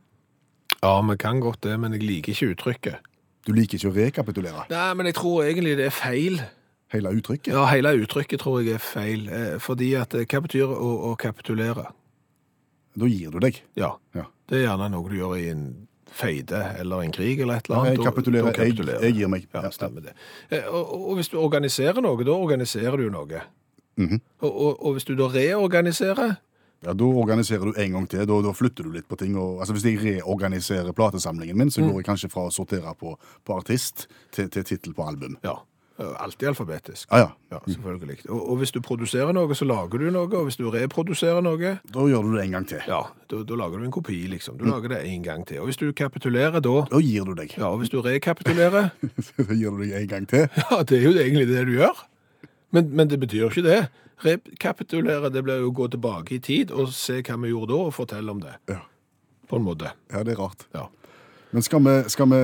Ja, 0.80 0.94
vi 1.04 1.16
kan 1.20 1.40
godt 1.44 1.60
det, 1.66 1.76
men 1.80 1.94
jeg 1.96 2.02
liker 2.06 2.32
ikke 2.34 2.52
uttrykket. 2.54 3.04
Du 3.46 3.52
liker 3.56 3.78
ikke 3.78 3.90
å 3.90 3.94
rekapitulere 3.96 4.64
Nei, 4.68 4.86
men 4.98 5.08
jeg 5.08 5.16
tror 5.16 5.44
egentlig 5.46 5.76
det 5.78 5.86
er 5.88 5.94
feil. 5.94 6.40
hele 6.92 7.12
uttrykket? 7.16 7.52
Ja, 7.54 7.66
hele 7.70 7.92
uttrykket 8.02 8.42
tror 8.42 8.60
jeg 8.64 8.74
er 8.78 8.82
feil. 8.82 9.28
Eh, 9.28 9.54
fordi 9.62 9.92
at 10.00 10.14
eh, 10.18 10.26
hva 10.28 10.40
betyr 10.44 10.72
å, 10.72 10.90
å 11.10 11.14
kapitulere? 11.20 11.86
Da 12.98 13.06
gir 13.08 13.30
du 13.30 13.38
deg. 13.44 13.60
Ja, 13.78 13.94
Ja. 14.16 14.24
det 14.50 14.58
er 14.62 14.66
gjerne 14.70 14.88
noe 14.92 15.08
du 15.12 15.16
gjør 15.20 15.36
i 15.38 15.48
en 15.52 15.64
feide 16.10 16.74
eller 16.78 17.02
en 17.02 17.12
krig 17.12 17.40
eller 17.40 17.54
et 17.60 17.64
eller 17.68 17.80
annet. 17.80 17.98
jeg 17.98 18.06
kapitulerer. 18.06 18.44
da 18.44 18.52
kapitulerer 18.52 19.00
Jeg- 19.02 19.14
jeg 19.14 19.14
gir 19.14 19.28
meg. 19.28 19.46
Ja, 19.54 19.62
Ja. 19.62 19.70
stemmer 19.70 20.00
det. 20.02 20.12
Eh, 20.50 20.62
Og, 20.68 21.10
og 21.10 21.16
hvis 21.16 21.28
du 21.28 21.38
organiserer 21.38 22.00
noe, 22.00 22.24
da 22.24 22.30
organiserer 22.30 22.96
du 22.96 23.10
noe. 23.10 23.40
Mhm. 23.98 24.20
og, 24.40 24.60
og, 24.60 24.86
og 24.86 24.92
hvis 24.94 25.04
du 25.04 25.14
da 25.16 25.24
reorganiserer, 25.28 26.36
Ja, 26.86 26.92
Da 26.92 27.04
organiserer 27.04 27.64
du 27.64 27.72
en 27.76 27.90
gang 27.92 28.08
til. 28.08 28.20
Da, 28.20 28.40
da 28.40 28.52
flytter 28.52 28.84
du 28.84 28.92
litt 28.92 29.08
på 29.08 29.16
ting. 29.18 29.36
Og, 29.36 29.58
altså 29.60 29.72
Hvis 29.74 29.82
jeg 29.84 29.98
reorganiserer 30.22 30.92
platesamlingen 30.92 31.56
min, 31.58 31.70
så 31.70 31.80
går 31.82 31.96
jeg 31.98 32.04
kanskje 32.04 32.30
fra 32.30 32.42
å 32.46 32.52
sortere 32.52 32.94
på, 32.94 33.16
på 33.44 33.56
artist 33.56 34.06
til, 34.30 34.48
til 34.48 34.62
tittel 34.62 34.94
på 34.94 35.02
album. 35.08 35.36
ja, 35.42 35.56
alltid 35.98 36.48
alfabetisk. 36.48 37.08
Ah, 37.10 37.18
ja. 37.18 37.28
Ja, 37.50 37.58
selvfølgelig. 37.66 38.18
Og, 38.30 38.40
og 38.50 38.56
hvis 38.60 38.70
du 38.70 38.80
produserer 38.80 39.32
noe, 39.34 39.54
så 39.58 39.66
lager 39.66 39.98
du 39.98 40.10
noe, 40.14 40.28
og 40.30 40.44
hvis 40.46 40.56
du 40.60 40.68
reproduserer 40.70 41.40
noe, 41.42 41.72
Da 41.92 42.04
gjør 42.06 42.22
du 42.28 42.36
det 42.36 42.44
en 42.44 42.50
gang 42.58 42.68
til. 42.70 42.82
ja, 42.86 43.00
da, 43.30 43.42
da 43.42 43.54
lager 43.58 43.78
du 43.78 43.84
en 43.88 43.94
kopi, 43.94 44.18
liksom. 44.30 44.58
Du 44.60 44.64
lager 44.68 44.88
det 44.94 45.00
en 45.10 45.22
gang 45.26 45.46
til. 45.48 45.58
Og 45.60 45.66
hvis 45.70 45.76
du 45.80 45.88
kapitulerer 45.92 46.60
da, 46.60 46.74
Da 46.90 47.00
gir 47.02 47.24
du 47.24 47.34
deg. 47.34 47.54
ja, 47.58 47.66
og 47.72 47.78
hvis 47.82 47.90
du 47.90 48.00
rekapitulerer, 48.00 48.90
da 49.38 49.48
gir 49.54 49.70
du 49.74 49.82
deg 49.82 49.96
en 50.02 50.08
gang 50.08 50.28
til. 50.30 50.46
ja, 50.56 50.82
det 50.82 50.98
er 51.00 51.08
jo 51.08 51.14
egentlig 51.18 51.48
det 51.50 51.66
du 51.66 51.72
gjør. 51.80 52.04
Men, 52.70 52.90
men 52.94 53.08
det 53.10 53.18
betyr 53.20 53.48
ikke 53.50 53.64
det. 53.66 53.80
Rekapitulere, 54.24 55.30
det 55.32 55.42
blir 55.46 55.60
jo 55.62 55.70
å 55.70 55.74
gå 55.78 55.88
tilbake 55.92 56.36
i 56.36 56.40
tid 56.42 56.70
og 56.74 56.90
se 56.94 57.20
hva 57.22 57.36
vi 57.42 57.50
gjorde 57.52 57.72
da, 57.74 57.80
og 57.88 57.94
fortelle 57.96 58.30
om 58.34 58.40
det. 58.42 58.54
Ja. 58.70 58.80
På 59.48 59.56
en 59.56 59.64
måte. 59.64 59.92
ja, 60.12 60.22
det 60.26 60.34
er 60.34 60.40
rart. 60.42 60.66
Ja. 60.74 60.86
Men 61.50 61.62
skal 61.62 61.80
vi, 61.80 61.94
skal 62.12 62.28
vi 62.28 62.38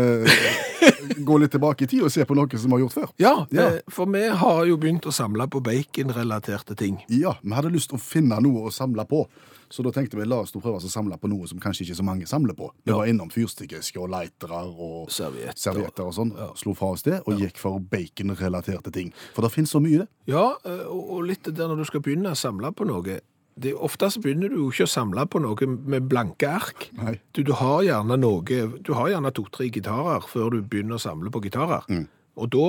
gå 1.25 1.37
litt 1.39 1.53
tilbake 1.53 1.85
i 1.85 1.89
tid 1.91 2.03
og 2.07 2.13
se 2.13 2.25
på 2.25 2.35
noe 2.37 2.49
som 2.59 2.71
vi 2.71 2.77
har 2.79 2.85
gjort 2.87 2.95
før? 2.97 3.11
Ja, 3.21 3.35
Ja. 3.53 3.67
eh, 3.75 3.81
for 3.93 4.07
vi 4.07 4.23
har 4.29 4.65
jo 4.67 4.77
begynt 4.81 5.05
å 5.05 5.13
samle 5.13 5.47
på 5.53 5.61
bacon-relaterte 5.63 6.77
ting. 6.77 7.03
Ja, 7.09 7.37
vi 7.43 7.53
hadde 7.53 7.71
lyst 7.75 7.91
til 7.93 7.99
å 7.99 8.03
finne 8.03 8.41
noe 8.41 8.65
å 8.69 8.73
samle 8.73 9.05
på. 9.09 9.27
Så 9.75 9.83
da 9.83 9.91
tenkte 9.91 10.15
vi 10.17 10.25
la 10.29 10.37
oss 10.45 10.53
prøve 10.53 10.77
å 10.79 10.89
samle 10.91 11.17
på 11.19 11.29
noe 11.29 11.49
som 11.51 11.59
kanskje 11.59 11.83
ikke 11.87 11.97
så 11.99 12.05
mange 12.07 12.27
samler 12.31 12.55
på. 12.55 12.71
Vi 12.85 12.93
Ja. 12.93 12.97
var 12.99 13.07
innom 13.07 13.29
fyrstikkesker 13.33 14.03
og 14.03 14.11
lightere 14.11 14.61
og 14.79 15.09
Servietter. 15.11 15.57
servietter 15.57 16.05
og 16.07 16.15
sånn. 16.15 16.57
Slo 16.57 16.75
fra 16.75 16.93
oss 16.93 17.03
det, 17.03 17.23
og 17.27 17.39
gikk 17.41 17.57
for 17.59 17.81
bacon-relaterte 17.81 18.93
ting. 18.93 19.13
For 19.35 19.43
det 19.43 19.51
finnes 19.53 19.71
så 19.71 19.81
mye, 19.83 19.99
det. 19.99 20.09
Ja, 20.27 20.55
eh, 20.65 20.87
og 20.89 21.25
litt 21.25 21.43
der 21.43 21.67
når 21.69 21.77
du 21.79 21.85
skal 21.85 22.01
begynne 22.01 22.31
å 22.31 22.37
samle 22.37 22.73
på 22.73 22.87
noe. 22.87 23.21
Det, 23.55 23.71
ofte 23.75 24.09
så 24.11 24.21
begynner 24.23 24.51
du 24.51 24.57
jo 24.59 24.71
ikke 24.73 24.89
å 24.89 24.91
samle 24.91 25.25
på 25.31 25.39
noe 25.43 25.69
med 25.71 26.09
blanke 26.11 26.49
ark. 26.51 26.89
Du, 27.37 27.45
du 27.47 27.53
har 27.55 27.85
gjerne 27.87 28.17
noe, 28.19 28.43
du 28.83 28.93
har 28.99 29.13
gjerne 29.13 29.31
to-tre 29.35 29.69
gitarer 29.71 30.27
før 30.27 30.57
du 30.57 30.63
begynner 30.63 30.99
å 30.99 31.05
samle 31.05 31.31
på 31.31 31.45
gitarer. 31.45 31.87
Mm. 31.87 32.09
Og 32.37 32.49
da 32.51 32.65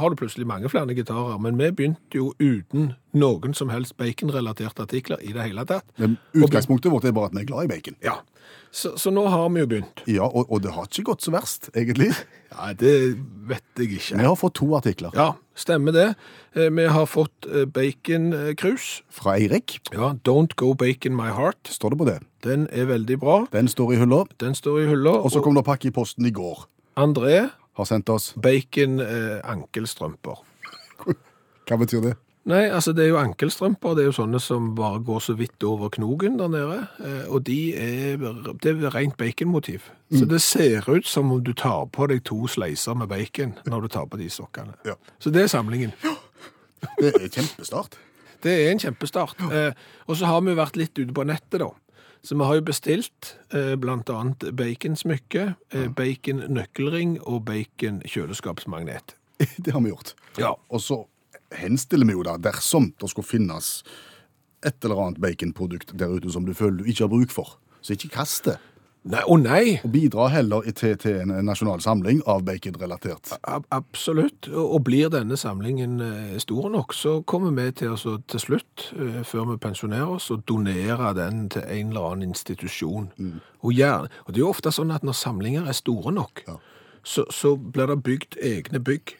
har 0.00 0.10
du 0.10 0.16
plutselig 0.18 0.46
mange 0.50 0.68
flere 0.68 0.94
gitarer. 0.96 1.38
Men 1.38 1.58
vi 1.60 1.70
begynte 1.70 2.18
jo 2.18 2.32
uten 2.42 2.92
noen 3.14 3.54
som 3.54 3.68
helst 3.70 3.94
bacon-relaterte 4.00 4.82
artikler 4.82 5.20
i 5.22 5.30
det 5.36 5.44
hele 5.46 5.62
tatt. 5.68 5.84
Men 5.98 6.16
utgangspunktet 6.34 6.90
vårt 6.92 7.04
er 7.06 7.14
bare 7.14 7.30
at 7.30 7.36
vi 7.36 7.44
er 7.44 7.50
glad 7.52 7.68
i 7.68 7.70
bacon. 7.76 7.94
Ja, 8.02 8.16
så, 8.74 8.92
så 8.98 9.10
nå 9.14 9.22
har 9.30 9.46
vi 9.54 9.62
jo 9.62 9.68
begynt. 9.70 10.02
Ja, 10.10 10.26
og, 10.26 10.50
og 10.52 10.60
det 10.66 10.72
har 10.74 10.88
ikke 10.90 11.06
gått 11.12 11.22
så 11.26 11.34
verst, 11.36 11.70
egentlig. 11.74 12.12
Ja, 12.56 12.70
det 12.78 12.90
vet 13.50 13.64
jeg 13.82 13.96
ikke. 13.98 14.16
Vi 14.20 14.24
har 14.24 14.36
fått 14.38 14.54
to 14.56 14.68
artikler 14.78 15.10
Ja, 15.18 15.32
stemmer 15.58 15.92
det. 15.92 16.04
Eh, 16.54 16.70
Vi 16.72 16.84
har 16.88 17.04
fått 17.10 17.44
eh, 17.50 17.66
bacon-krus. 17.68 19.02
fra 19.10 19.34
Eirik. 19.36 19.80
Ja, 19.92 20.14
Don't 20.24 20.54
Go 20.56 20.72
Bacon 20.74 21.16
My 21.18 21.28
Heart. 21.34 21.68
Står 21.68 21.90
det 21.90 21.98
på 21.98 22.06
det? 22.08 22.18
Den 22.46 22.66
er 22.72 22.86
veldig 22.86 23.18
bra. 23.20 23.46
Den 23.52 23.68
står 23.68 23.92
i 23.92 23.96
hylla. 24.00 24.24
Den 24.40 24.54
står 24.54 24.80
i 24.80 24.86
hylla. 24.86 25.10
Og 25.26 25.30
så 25.34 25.42
kom 25.44 25.54
det 25.58 25.64
pakke 25.66 25.88
i 25.88 25.90
posten 25.94 26.24
i 26.26 26.30
går. 26.32 26.64
André, 26.96 27.48
Har 27.76 27.84
sendt 27.88 28.08
oss. 28.08 28.30
bacon 28.40 29.00
eh, 29.04 29.40
ankelstrømper. 29.44 30.38
Hva 31.66 31.76
betyr 31.82 32.00
det? 32.10 32.14
Nei, 32.46 32.68
altså 32.70 32.92
det 32.94 33.02
er 33.04 33.08
jo 33.10 33.16
ankelstrømper. 33.18 33.96
Det 33.98 34.04
er 34.04 34.06
jo 34.12 34.14
sånne 34.20 34.38
som 34.40 34.68
bare 34.78 35.00
går 35.02 35.18
så 35.24 35.34
vidt 35.34 35.64
over 35.66 35.90
knogen 35.96 36.36
der 36.38 36.48
nede. 36.52 36.76
eh, 37.02 37.24
Og 37.26 37.42
de 37.48 37.56
er, 37.74 38.16
det 38.62 38.70
er 38.76 38.94
rent 38.94 39.16
baconmotiv. 39.18 39.88
Så 40.14 40.28
det 40.30 40.38
ser 40.44 40.86
ut 40.88 41.08
som 41.10 41.32
om 41.34 41.42
du 41.42 41.50
tar 41.58 41.88
på 41.90 42.06
deg 42.06 42.22
to 42.28 42.46
sleiser 42.46 42.94
med 42.94 43.10
bacon 43.10 43.56
når 43.66 43.82
du 43.82 43.88
tar 43.96 44.06
på 44.06 44.20
de 44.20 44.28
sokkene. 44.30 44.76
Ja. 44.86 44.94
Så 45.18 45.32
det 45.34 45.42
er 45.42 45.50
samlingen. 45.52 45.92
Det 47.00 47.08
er 47.16 47.28
kjempestart. 47.32 47.96
Det 48.44 48.52
er 48.52 48.68
en 48.70 48.78
kjempestart. 48.78 49.40
Eh, 49.50 49.72
og 50.06 50.16
så 50.20 50.28
har 50.28 50.40
vi 50.44 50.52
jo 50.52 50.58
vært 50.60 50.76
litt 50.78 50.94
ute 51.00 51.12
på 51.16 51.24
nettet, 51.26 51.58
da. 51.64 51.70
Så 52.26 52.34
vi 52.34 52.42
har 52.42 52.56
jo 52.58 52.62
bestilt 52.66 53.36
eh, 53.54 53.76
annet 53.78 54.44
baconsmykke, 54.58 55.42
eh, 55.70 55.84
bacon-nøkkelring 55.94 57.20
og 57.22 57.44
bacon-kjøleskapsmagnet. 57.46 59.14
Det 59.62 59.70
har 59.70 59.80
vi 59.84 59.92
gjort. 59.92 60.16
Ja. 60.34 60.56
Og 60.66 60.82
så 60.82 61.04
henstiller 61.54 62.08
vi 62.08 62.16
jo 62.16 62.24
da, 62.26 62.34
dersom 62.42 62.90
det 62.98 63.12
skulle 63.12 63.28
finnes 63.28 63.84
et 64.66 64.82
eller 64.82 65.04
annet 65.04 65.20
baconprodukt 65.22 65.94
der 65.94 66.16
ute 66.16 66.32
som 66.34 66.48
du 66.48 66.50
føler 66.56 66.80
du 66.80 66.90
ikke 66.90 67.04
har 67.04 67.12
bruk 67.12 67.30
for, 67.30 67.60
så 67.78 67.94
ikke 67.94 68.16
kast 68.16 68.50
det. 68.50 68.56
Nei, 69.06 69.20
å 69.30 69.36
nei! 69.38 69.76
Og 69.86 69.92
bidrar 69.94 70.32
heller 70.34 70.64
til, 70.74 70.96
til 70.98 71.20
en 71.22 71.30
nasjonal 71.46 71.78
samling 71.84 72.24
av 72.26 72.40
bacon-relatert. 72.46 73.36
absolutt. 73.70 74.48
Og 74.50 74.80
blir 74.88 75.12
denne 75.14 75.38
samlingen 75.38 76.00
eh, 76.02 76.32
stor 76.42 76.66
nok, 76.74 76.94
så 76.96 77.20
kommer 77.22 77.54
vi 77.54 77.68
til 77.82 77.94
å 77.94 78.16
til 78.26 78.42
slutt, 78.42 78.88
eh, 78.98 79.20
før 79.22 79.52
vi 79.52 79.58
pensjonerer 79.62 80.16
oss, 80.16 80.26
å 80.34 80.40
donere 80.42 81.12
den 81.14 81.46
til 81.54 81.62
en 81.62 81.94
eller 81.94 82.08
annen 82.10 82.32
institusjon. 82.32 83.12
Og, 83.62 83.70
gjerne, 83.78 84.10
og 84.26 84.34
det 84.34 84.42
er 84.42 84.46
jo 84.48 84.50
ofte 84.50 84.74
sånn 84.74 84.90
at 84.94 85.06
når 85.06 85.20
samlinger 85.22 85.70
er 85.70 85.78
store 85.78 86.10
nok, 86.10 86.42
Ja. 86.48 86.58
så, 87.06 87.28
så 87.30 87.54
blir 87.56 87.86
det 87.86 88.02
bygd 88.02 88.40
egne 88.42 88.82
bygg 88.82 89.14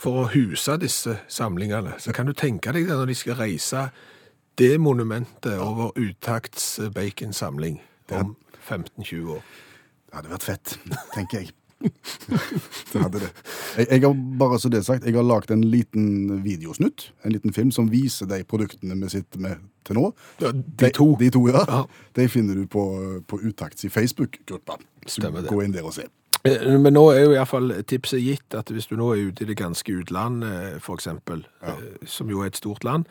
for 0.00 0.24
å 0.24 0.28
huse 0.32 0.78
disse 0.80 1.20
samlingene. 1.28 1.98
Så 2.00 2.16
kan 2.16 2.24
du 2.26 2.32
tenke 2.32 2.72
deg 2.72 2.88
det 2.88 2.96
når 2.96 3.12
de 3.12 3.20
skal 3.20 3.36
reise 3.36 3.90
det 4.56 4.78
monumentet 4.80 5.58
over 5.60 5.92
uttakts 6.00 6.78
baconsamling 6.94 7.82
om 8.12 8.36
15-20 8.68 9.36
år. 9.36 9.44
Det 10.08 10.16
hadde 10.18 10.32
vært 10.34 10.46
fett, 10.46 10.78
tenker 11.14 11.42
jeg. 11.42 11.52
det 12.92 13.00
hadde 13.02 13.20
det. 13.20 13.30
Jeg, 13.76 13.86
jeg 13.90 14.00
har 14.06 14.14
bare 14.38 14.58
så 14.60 14.70
det 14.72 14.84
sagt, 14.86 15.04
jeg 15.04 15.16
har 15.16 15.26
lagt 15.26 15.50
en 15.50 15.64
liten 15.64 16.42
videosnutt, 16.44 17.10
en 17.24 17.34
liten 17.34 17.52
film 17.52 17.72
som 17.74 17.90
viser 17.92 18.28
de 18.30 18.42
produktene 18.48 18.96
vi 19.02 19.10
sitter 19.12 19.42
med 19.42 19.64
til 19.84 19.98
nå. 19.98 20.10
De, 20.40 20.52
de 20.80 20.90
to. 20.96 21.10
De 21.20 21.30
to, 21.34 21.46
ja. 21.50 21.64
Ja. 21.68 21.82
De 22.16 22.28
finner 22.28 22.54
du 22.54 22.66
på, 22.70 22.84
på 23.28 23.40
Utakts 23.42 23.84
i 23.84 23.92
Facebook-gruppa. 23.92 24.78
Så 25.06 25.20
Stemmer 25.20 25.44
det. 25.44 25.52
Gå 25.52 25.60
inn 25.64 25.74
der 25.74 25.84
og 25.84 25.96
se. 25.96 26.06
Eh, 26.44 26.78
Men 26.80 26.96
nå 26.96 27.04
er 27.12 27.24
jo 27.24 27.34
i 27.34 27.38
hvert 27.38 27.50
fall 27.50 27.72
tipset 27.88 28.22
gitt 28.22 28.56
at 28.56 28.72
hvis 28.72 28.88
du 28.90 28.96
nå 29.00 29.12
er 29.14 29.28
ute 29.30 29.44
i 29.44 29.48
det 29.48 29.58
ganske 29.60 29.98
utland, 30.00 30.44
f.eks., 30.78 30.92
eksempel, 31.00 31.46
eh, 31.64 31.86
som 32.08 32.30
jo 32.32 32.44
er 32.44 32.52
et 32.52 32.60
stort 32.60 32.84
land, 32.84 33.08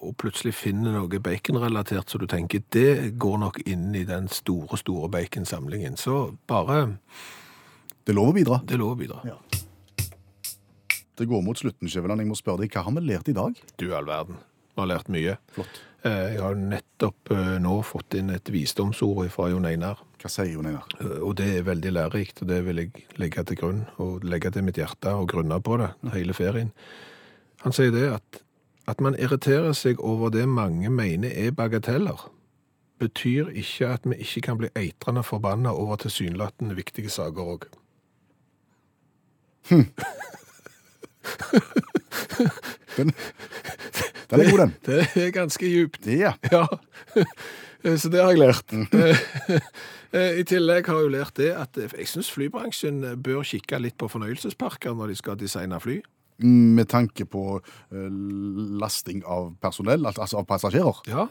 og 0.00 0.16
plutselig 0.20 0.54
finner 0.54 0.92
noe 0.94 1.20
baconrelatert, 1.22 2.08
så 2.10 2.18
du 2.20 2.26
tenker 2.30 2.62
det 2.74 3.14
går 3.18 3.38
nok 3.44 3.60
inn 3.66 3.94
i 3.94 4.04
den 4.08 4.28
store, 4.28 4.76
store 4.80 5.08
baconsamlingen. 5.08 5.96
Så 5.96 6.36
bare 6.48 6.98
Det 8.04 8.12
er 8.14 8.18
lov 8.20 8.30
å 8.30 8.36
bidra. 8.36 8.60
det 8.64 8.74
er 8.74 8.78
lov 8.78 8.94
å 8.96 9.00
bidra. 9.00 9.20
Ja. 9.24 9.36
Det 11.18 11.26
går 11.26 11.42
mot 11.42 11.58
slutten, 11.58 11.88
Skjæveland. 11.90 12.20
Jeg 12.22 12.28
må 12.30 12.36
spørre 12.38 12.62
deg, 12.62 12.70
hva 12.72 12.84
har 12.86 12.94
vi 12.94 13.02
lært 13.08 13.28
i 13.28 13.34
dag? 13.36 13.56
Du 13.80 13.88
all 13.96 14.06
verden. 14.06 14.36
Vi 14.76 14.80
har 14.84 14.86
lært 14.92 15.08
mye. 15.10 15.36
Flott. 15.56 15.80
Eh, 16.06 16.34
Jeg 16.36 16.40
har 16.44 16.54
nettopp 16.54 17.32
eh, 17.34 17.56
nå 17.58 17.72
fått 17.82 18.14
inn 18.14 18.30
et 18.30 18.46
visdomsord 18.54 19.26
fra 19.34 19.48
Jon 19.50 19.66
Einar. 19.66 19.98
Hva 20.22 20.30
sier 20.30 20.52
Jon 20.52 20.68
Einar? 20.70 20.86
Eh, 21.00 21.16
Og 21.26 21.34
det 21.40 21.48
er 21.56 21.66
veldig 21.66 21.90
lærerikt, 21.96 22.42
og 22.42 22.48
det 22.52 22.60
vil 22.68 22.76
jeg 22.84 22.92
legge 23.18 23.44
til 23.50 23.56
grunn, 23.58 23.80
og 23.98 24.22
legge 24.24 24.52
til 24.54 24.62
mitt 24.62 24.78
hjerte 24.78 25.10
og 25.18 25.26
grunne 25.32 25.58
på 25.60 25.80
det 25.82 25.90
hele 26.14 26.32
ferien. 26.38 26.70
Han 27.64 27.72
sier 27.74 27.90
det 27.90 28.12
at, 28.14 28.42
at 28.88 29.00
man 29.04 29.16
irriterer 29.20 29.74
seg 29.76 30.00
over 30.00 30.32
det 30.32 30.46
mange 30.48 30.90
mener 30.90 31.32
er 31.34 31.52
bagateller, 31.52 32.30
betyr 32.98 33.52
ikke 33.52 33.92
at 33.94 34.06
vi 34.08 34.16
ikke 34.24 34.40
kan 34.48 34.58
bli 34.58 34.70
eitrende 34.78 35.22
forbanna 35.22 35.70
over 35.76 36.00
tilsynelatende 36.00 36.74
viktige 36.78 37.12
saker 37.12 37.52
òg. 37.54 37.68
Den, 42.96 43.12
den 44.30 44.40
er 44.40 44.50
god, 44.50 44.58
den. 44.58 44.72
Det 44.86 44.98
er 45.14 45.30
ganske 45.30 45.68
djupt. 45.68 46.06
Ja. 46.06 46.32
Ja, 46.42 46.64
så 47.94 48.08
det 48.10 48.22
har 48.22 48.32
jeg 48.32 48.40
lært. 48.40 48.72
I 50.40 50.44
tillegg 50.48 50.88
har 50.88 51.02
jeg 51.04 51.12
lært 51.14 51.36
det 51.38 51.52
at 51.54 51.78
jeg 51.78 52.08
syns 52.10 52.30
flybransjen 52.34 53.04
bør 53.22 53.44
kikke 53.46 53.78
litt 53.84 53.98
på 54.00 54.08
fornøyelsesparker 54.10 54.96
når 54.98 55.12
de 55.12 55.18
skal 55.20 55.38
designe 55.38 55.78
fly. 55.84 56.00
Med 56.38 56.86
tanke 56.88 57.26
på 57.26 57.58
eh, 57.58 58.10
lasting 58.78 59.24
av 59.26 59.54
personell, 59.60 60.06
altså 60.06 60.38
av 60.38 60.46
passasjerer. 60.46 61.00
Ja. 61.10 61.26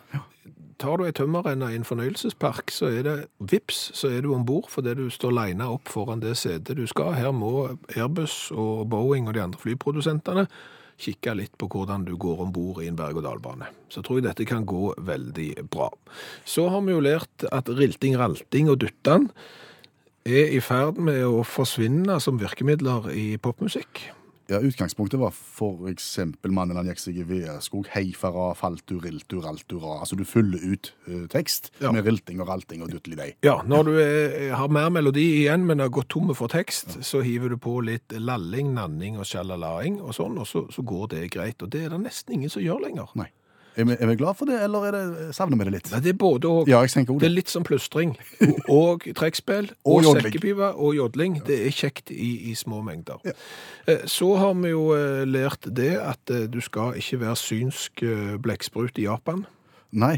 Tar 0.78 1.00
du 1.00 1.08
ei 1.08 1.14
tømmerrenne 1.16 1.72
i 1.74 1.78
en 1.80 1.88
fornøyelsespark, 1.88 2.70
så 2.76 2.92
er 2.94 3.06
det 3.08 3.16
vips, 3.40 3.88
så 3.98 4.12
er 4.14 4.22
du 4.22 4.34
om 4.36 4.44
bord 4.46 4.68
fordi 4.70 4.94
du 5.00 5.08
står 5.10 5.34
lina 5.34 5.72
opp 5.74 5.90
foran 5.90 6.22
det 6.22 6.36
setet 6.38 6.78
du 6.78 6.84
skal. 6.90 7.16
Her 7.18 7.32
må 7.34 7.70
Airbus 7.96 8.52
og 8.52 8.86
Boeing 8.92 9.30
og 9.30 9.38
de 9.38 9.46
andre 9.48 9.62
flyprodusentene 9.64 10.46
kikke 11.02 11.36
litt 11.38 11.56
på 11.62 11.70
hvordan 11.72 12.06
du 12.08 12.16
går 12.18 12.44
om 12.46 12.52
bord 12.54 12.82
i 12.82 12.90
en 12.90 12.98
berg-og-dal-bane. 12.98 13.70
Så 13.94 14.04
tror 14.06 14.20
jeg 14.20 14.28
dette 14.28 14.48
kan 14.50 14.66
gå 14.70 14.92
veldig 15.08 15.50
bra. 15.72 15.92
Så 16.46 16.68
har 16.74 16.84
vi 16.86 16.94
jo 16.94 17.04
lært 17.06 17.48
at 17.54 17.70
rilting, 17.70 18.18
ralting 18.18 18.72
og 18.74 18.82
duttan 18.84 19.30
er 20.28 20.52
i 20.52 20.62
ferd 20.64 21.00
med 21.00 21.24
å 21.26 21.46
forsvinne 21.48 22.20
som 22.24 22.42
virkemidler 22.42 23.12
i 23.14 23.28
popmusikk. 23.42 24.08
Ja, 24.48 24.62
Utgangspunktet 24.64 25.20
var 25.20 25.34
eksempel 25.92 26.54
mannen 26.56 26.78
han 26.80 26.88
gikk 26.88 27.02
seg 27.02 27.18
i 27.20 27.26
Veaskog. 27.28 27.90
Heifara, 27.92 28.54
faltur, 28.56 29.02
riltur, 29.04 29.44
altura. 29.50 29.98
Altså 30.02 30.16
du 30.16 30.24
fyller 30.28 30.62
ut 30.64 30.94
uh, 31.10 31.26
tekst 31.32 31.72
Ja. 31.84 31.92
med 31.92 32.06
rilting 32.08 32.40
og 32.42 32.48
ralting 32.48 32.84
og 32.86 32.92
duttelidei. 32.94 33.34
Ja, 33.44 33.58
når 33.68 33.84
du 33.90 33.92
er, 34.00 34.38
har 34.56 34.72
mer 34.72 34.90
melodi 34.94 35.26
igjen, 35.42 35.66
men 35.68 35.84
har 35.84 35.92
gått 35.92 36.10
tomme 36.16 36.36
for 36.38 36.48
tekst, 36.48 36.96
så 37.04 37.22
hiver 37.26 37.50
du 37.52 37.58
på 37.60 37.80
litt 37.84 38.16
lalling, 38.16 38.72
nanning 38.78 39.20
og 39.20 39.28
sjalalaing 39.28 40.00
og 40.00 40.16
sånn, 40.16 40.38
og 40.40 40.48
så, 40.48 40.64
så 40.72 40.86
går 40.88 41.12
det 41.16 41.26
greit. 41.36 41.62
Og 41.62 41.74
det 41.74 41.84
er 41.86 41.92
det 41.96 42.00
nesten 42.06 42.38
ingen 42.40 42.50
som 42.54 42.64
gjør 42.64 42.86
lenger. 42.88 43.12
Nei. 43.20 43.28
Er 43.78 43.86
vi, 43.86 43.94
er 44.00 44.08
vi 44.10 44.16
glad 44.18 44.34
for 44.40 44.50
det, 44.50 44.56
eller 44.66 44.86
er 44.88 44.96
det, 44.96 45.26
savner 45.38 45.60
vi 45.60 45.68
det 45.68 45.74
litt? 45.76 45.90
Nei, 45.94 46.00
det 46.02 46.10
er 46.16 46.18
både 46.18 46.50
og. 46.50 46.68
Ja, 46.72 46.80
jeg 46.82 46.90
tenker 46.96 47.14
også 47.14 47.22
Det 47.22 47.28
det. 47.28 47.32
er 47.32 47.36
litt 47.36 47.52
som 47.54 47.64
plystring. 47.68 48.16
Og 48.74 49.06
trekkspill. 49.16 49.68
Og 49.86 50.00
Og, 50.00 50.04
jodling. 50.08 50.26
sekkepipe 50.26 50.70
og 50.76 50.96
jodling. 50.98 51.36
Det 51.46 51.60
er 51.68 51.76
kjekt 51.78 52.10
i, 52.12 52.32
i 52.50 52.56
små 52.58 52.82
mengder. 52.82 53.22
Ja. 53.28 53.36
Eh, 53.88 54.02
Så 54.10 54.32
har 54.42 54.54
vi 54.58 54.70
jo 54.74 54.88
eh, 54.98 55.24
lært 55.30 55.70
det 55.78 55.94
at 56.02 56.34
eh, 56.34 56.48
du 56.50 56.58
skal 56.66 56.98
ikke 56.98 57.20
være 57.22 57.36
synsk 57.38 58.02
blekksprut 58.42 58.98
i 58.98 59.06
Japan. 59.06 59.46
Nei, 59.94 60.18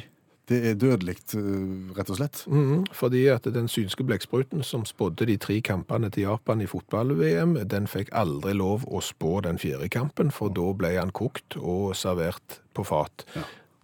det 0.50 0.60
er 0.66 0.74
dødelig, 0.74 1.16
eh, 1.38 1.96
rett 1.98 2.10
og 2.10 2.18
slett. 2.18 2.44
Mhm, 2.48 2.86
fordi 2.94 3.28
at 3.28 3.44
den 3.44 3.68
synske 3.68 4.04
blekkspruten 4.04 4.64
som 4.64 4.86
spådde 4.86 5.26
de 5.26 5.38
tre 5.38 5.62
kampene 5.62 6.10
til 6.10 6.24
Japan 6.24 6.62
i 6.62 6.66
fotball-VM, 6.66 7.68
den 7.68 7.88
fikk 7.88 8.10
aldri 8.12 8.54
lov 8.54 8.86
å 8.86 9.02
spå 9.02 9.42
den 9.42 9.58
fjerde 9.58 9.90
kampen, 9.90 10.32
for 10.32 10.50
da 10.50 10.74
ble 10.74 10.98
han 10.98 11.12
kokt 11.12 11.58
og 11.58 11.96
servert 11.96 12.60
på 12.74 12.84
fat. 12.84 13.26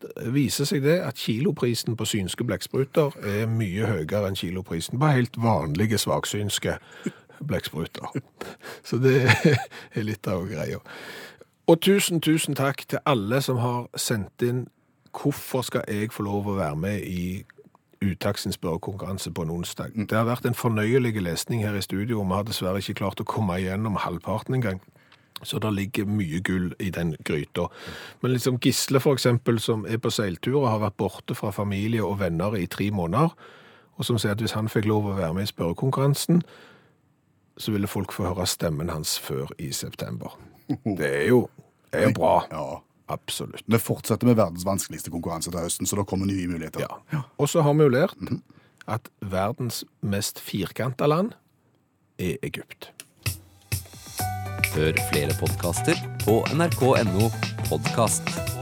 Det 0.02 0.34
viser 0.34 0.66
seg 0.66 0.84
det 0.84 1.00
at 1.02 1.16
kiloprisen 1.16 1.96
på 1.96 2.06
synske 2.06 2.44
blekkspruter 2.44 3.16
er 3.24 3.48
mye 3.48 3.86
høyere 3.86 4.28
enn 4.28 4.36
kiloprisen 4.36 5.00
på 5.00 5.12
helt 5.12 5.38
vanlige 5.38 5.98
svaksynske 5.98 6.78
blekkspruter. 7.46 8.10
Så 8.84 8.98
det 8.98 9.30
er 9.96 10.04
litt 10.04 10.28
av 10.28 10.46
greia. 10.50 10.82
Og 11.68 11.82
tusen, 11.82 12.22
tusen 12.22 12.54
takk 12.58 12.86
til 12.90 13.02
alle 13.06 13.42
som 13.42 13.58
har 13.58 13.88
sendt 13.98 14.44
inn 14.46 14.68
hvorfor 15.22 15.62
skal 15.66 15.86
jeg 15.88 16.12
få 16.12 16.24
lov 16.24 16.48
å 16.48 16.58
være 16.60 16.76
med 16.76 17.04
i 17.04 17.44
Utaksens 18.06 18.56
spørrekonkurranse 18.60 19.32
på 19.32 19.42
en 19.42 19.50
onsdag. 19.50 19.96
Det 19.96 20.18
har 20.18 20.28
vært 20.28 20.46
en 20.46 20.54
fornøyelig 20.54 21.22
lesning 21.22 21.64
her 21.64 21.76
i 21.76 21.82
studio, 21.82 22.20
og 22.20 22.28
vi 22.28 22.34
har 22.34 22.44
dessverre 22.44 22.82
ikke 22.84 23.00
klart 23.00 23.22
å 23.24 23.28
komme 23.28 23.56
igjennom 23.60 23.96
halvparten 23.98 24.58
engang. 24.58 24.82
Så 25.44 25.60
det 25.60 25.74
ligger 25.74 26.06
mye 26.06 26.40
gull 26.44 26.74
i 26.80 26.90
den 26.90 27.16
gryta. 27.26 27.68
Men 28.22 28.32
liksom 28.32 28.60
Gisle, 28.60 29.00
for 29.00 29.14
eksempel, 29.14 29.60
som 29.60 29.86
er 29.86 29.98
på 29.98 30.10
seiltur 30.10 30.62
og 30.62 30.70
har 30.70 30.80
vært 30.86 30.98
borte 30.98 31.36
fra 31.36 31.52
familie 31.52 32.04
og 32.04 32.20
venner 32.20 32.56
i 32.56 32.66
tre 32.66 32.92
måneder, 32.92 33.36
og 33.96 34.06
som 34.06 34.18
sier 34.20 34.36
at 34.36 34.42
hvis 34.44 34.56
han 34.56 34.70
fikk 34.70 34.88
lov 34.92 35.08
å 35.08 35.18
være 35.18 35.34
med 35.34 35.48
i 35.48 35.52
spørrekonkurransen, 35.52 36.42
så 37.58 37.72
ville 37.72 37.88
folk 37.88 38.12
få 38.12 38.28
høre 38.28 38.48
stemmen 38.48 38.92
hans 38.92 39.20
før 39.20 39.52
i 39.60 39.72
september. 39.72 40.36
Det 40.98 41.08
er 41.08 41.28
jo, 41.30 41.48
det 41.94 42.02
er 42.02 42.08
jo 42.10 42.16
bra. 42.18 42.36
Ja. 42.52 42.80
Absolutt. 43.08 43.64
Vi 43.70 43.78
fortsetter 43.78 44.28
med 44.28 44.38
verdens 44.40 44.66
vanskeligste 44.66 45.14
konkurranse 45.14 45.52
til 45.54 45.62
høsten, 45.62 45.86
så 45.86 46.00
det 46.00 46.08
kommer 46.10 46.30
nye 46.30 46.48
muligheter. 46.50 46.86
Ja. 47.14 47.22
Og 47.38 47.50
så 47.52 47.62
har 47.66 47.76
vi 47.78 47.86
jo 47.86 47.94
lært 47.94 48.18
at 48.90 49.10
verdens 49.22 49.84
mest 50.02 50.42
firkanta 50.42 51.10
land 51.10 51.34
er 52.18 52.38
Egypt. 52.46 52.90
Hør 54.76 54.98
flere 55.12 55.38
podkaster 55.40 56.02
på 56.26 56.42
nrk.no 56.52 57.30
podkast. 57.70 58.55